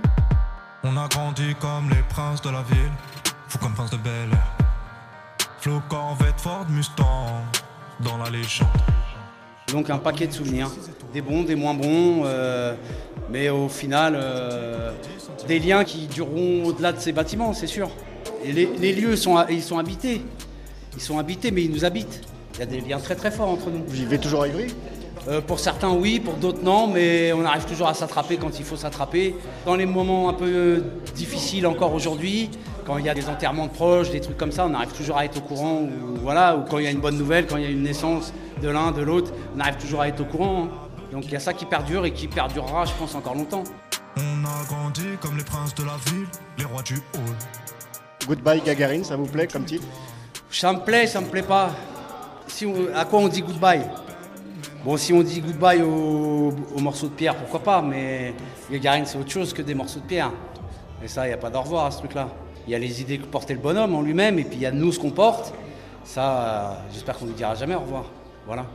On 0.87 0.99
a 0.99 1.09
grandi 1.09 1.55
comme 1.61 1.88
les 1.88 2.03
princes 2.11 2.42
de 2.42 2.51
la 2.51 2.62
ville, 2.62 2.92
fou 3.49 3.57
comme 3.57 3.73
prince 3.73 3.90
de 3.90 3.97
Bel 3.97 4.12
Air. 4.31 4.59
Flo 5.59 5.81
Corvette, 5.88 6.38
Ford 6.38 6.66
Mustang, 6.68 7.40
dans 8.01 8.18
la 8.18 8.29
légende. 8.29 8.68
Donc 9.73 9.88
un 9.88 9.97
paquet 9.97 10.27
de 10.27 10.33
souvenirs, 10.33 10.70
des 11.14 11.23
bons, 11.23 11.42
des 11.42 11.55
moins 11.55 11.73
bons, 11.73 12.25
euh, 12.27 12.75
mais 13.31 13.49
au 13.49 13.70
final, 13.70 14.12
euh, 14.14 14.92
des 15.49 15.59
liens 15.59 15.85
qui 15.85 16.07
dureront 16.07 16.64
au-delà 16.66 16.92
de 16.92 17.01
ces 17.01 17.12
bâtiments, 17.12 17.55
c'est 17.55 17.66
sûr. 17.66 17.88
Et 18.44 18.53
les, 18.53 18.66
les, 18.66 18.92
lieux, 18.92 19.16
sont, 19.16 19.42
ils 19.49 19.62
sont 19.62 19.79
habités, 19.79 20.20
ils 20.94 21.01
sont 21.01 21.18
habités, 21.18 21.51
mais 21.51 21.62
ils 21.62 21.70
nous 21.70 21.87
habitent. 21.87 22.20
Il 22.53 22.61
y 22.61 22.62
a 22.62 22.66
des 22.66 22.83
liens 22.83 22.99
très 22.99 23.16
très 23.16 23.31
forts 23.31 23.49
entre 23.49 23.70
nous. 23.70 23.83
Vous 23.87 23.94
vivez 23.94 24.18
toujours 24.18 24.42
à 24.42 24.49
Ivry? 24.49 24.66
Euh, 25.28 25.40
pour 25.40 25.58
certains 25.58 25.90
oui, 25.90 26.20
pour 26.20 26.34
d'autres 26.34 26.62
non, 26.62 26.87
mais 26.87 27.32
on 27.32 27.44
arrive 27.44 27.64
toujours 27.64 27.88
à 27.88 27.94
s'attraper 27.94 28.37
quand 28.37 28.58
il 28.58 28.64
faut 28.64 28.76
s'attraper. 28.76 29.34
Dans 29.64 29.74
les 29.74 29.87
moments 29.87 30.28
un 30.28 30.34
peu 30.34 30.84
difficiles 31.14 31.66
encore 31.66 31.94
aujourd'hui, 31.94 32.50
quand 32.87 32.98
il 32.98 33.06
y 33.06 33.08
a 33.08 33.14
des 33.14 33.28
enterrements 33.28 33.66
de 33.66 33.72
proches, 33.72 34.10
des 34.10 34.20
trucs 34.20 34.37
comme 34.37 34.52
ça, 34.52 34.66
on 34.66 34.74
arrive 34.74 34.92
toujours 34.92 35.16
à 35.16 35.24
être 35.24 35.38
au 35.38 35.40
courant, 35.40 35.80
ou, 35.82 36.18
voilà, 36.22 36.56
ou 36.56 36.64
quand 36.68 36.78
il 36.78 36.84
y 36.84 36.87
a 36.87 36.90
une 36.90 37.00
bonne 37.00 37.16
nouvelle, 37.16 37.46
quand 37.46 37.56
il 37.56 37.62
y 37.62 37.66
a 37.66 37.70
une 37.70 37.82
naissance 37.82 38.32
de 38.62 38.68
l'un, 38.68 38.92
de 38.92 39.02
l'autre, 39.02 39.32
on 39.56 39.60
arrive 39.60 39.76
toujours 39.76 40.02
à 40.02 40.08
être 40.08 40.20
au 40.20 40.24
courant. 40.24 40.64
Hein. 40.64 40.68
Donc 41.12 41.24
il 41.26 41.32
y 41.32 41.37
a 41.37 41.40
ça 41.40 41.54
qui 41.54 41.64
perdure 41.64 42.04
et 42.04 42.12
qui 42.12 42.28
perdurera, 42.28 42.84
je 42.84 42.92
pense, 42.92 43.14
encore 43.14 43.34
longtemps. 43.34 43.64
On 44.16 44.44
a 44.44 44.64
grandi 44.66 45.06
comme 45.20 45.38
les 45.38 45.44
princes 45.44 45.74
de 45.74 45.84
la 45.84 45.96
ville, 46.06 46.26
les 46.58 46.64
rois 46.64 46.82
du 46.82 46.94
hall. 46.94 47.37
Goodbye 48.26 48.62
Gagarine, 48.64 49.04
ça 49.04 49.16
vous 49.16 49.26
plaît 49.26 49.46
comme 49.46 49.64
titre? 49.64 49.84
Ça 50.50 50.72
me 50.72 50.80
plaît, 50.80 51.06
ça 51.06 51.20
me 51.20 51.26
plaît 51.26 51.42
pas. 51.42 51.70
Si 52.46 52.66
on, 52.66 52.94
à 52.94 53.04
quoi 53.04 53.20
on 53.20 53.28
dit 53.28 53.42
goodbye? 53.42 53.82
Bon, 54.85 54.99
si 54.99 55.14
on 55.14 55.23
dit 55.23 55.40
goodbye 55.40 55.81
aux, 55.81 56.53
aux, 56.77 56.81
morceaux 56.81 57.07
de 57.07 57.14
pierre, 57.14 57.35
pourquoi 57.37 57.61
pas, 57.61 57.81
mais 57.81 58.35
Gagarine, 58.70 59.07
c'est 59.07 59.16
autre 59.16 59.31
chose 59.31 59.55
que 59.55 59.62
des 59.62 59.75
morceaux 59.75 60.01
de 60.01 60.05
pierre. 60.05 60.31
Et 61.03 61.09
ça, 61.09 61.25
il 61.25 61.29
n'y 61.29 61.35
a 61.35 61.38
pas 61.38 61.49
d'au 61.49 61.62
revoir 61.62 61.87
à 61.87 61.90
ce 61.90 61.99
truc-là. 62.01 62.29
Il 62.66 62.73
y 62.73 62.75
a 62.75 62.79
les 62.79 63.01
idées 63.01 63.16
que 63.16 63.25
portait 63.25 63.55
le 63.55 63.61
bonhomme 63.61 63.94
en 63.94 64.03
lui-même, 64.03 64.38
et 64.38 64.44
puis 64.44 64.57
il 64.57 64.61
y 64.61 64.66
a 64.66 64.70
nous 64.70 64.92
ce 64.92 65.01
qu'on 65.01 65.11
porte. 65.11 65.55
Ça, 66.05 66.38
euh, 66.38 66.75
j'espère 66.92 67.16
qu'on 67.16 67.25
ne 67.25 67.33
dira 67.33 67.55
jamais 67.55 67.75
au 67.75 67.81
revoir. 67.81 68.05
Voilà. 68.44 68.66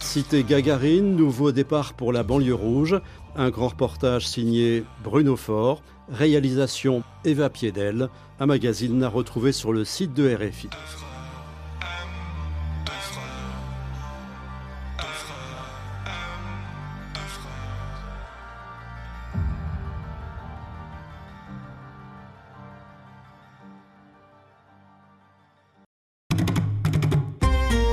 Cité 0.00 0.42
Gagarine, 0.42 1.14
nouveau 1.14 1.52
départ 1.52 1.92
pour 1.94 2.12
la 2.12 2.24
banlieue 2.24 2.52
rouge. 2.52 3.00
Un 3.36 3.50
grand 3.50 3.68
reportage 3.68 4.26
signé 4.26 4.82
Bruno 5.04 5.36
Faure. 5.36 5.82
Réalisation 6.12 7.02
Eva 7.24 7.50
Piedel, 7.50 8.08
un 8.40 8.46
magazine 8.46 9.02
à 9.02 9.08
retrouver 9.08 9.52
sur 9.52 9.72
le 9.72 9.84
site 9.84 10.12
de 10.12 10.34
RFI. 10.34 10.68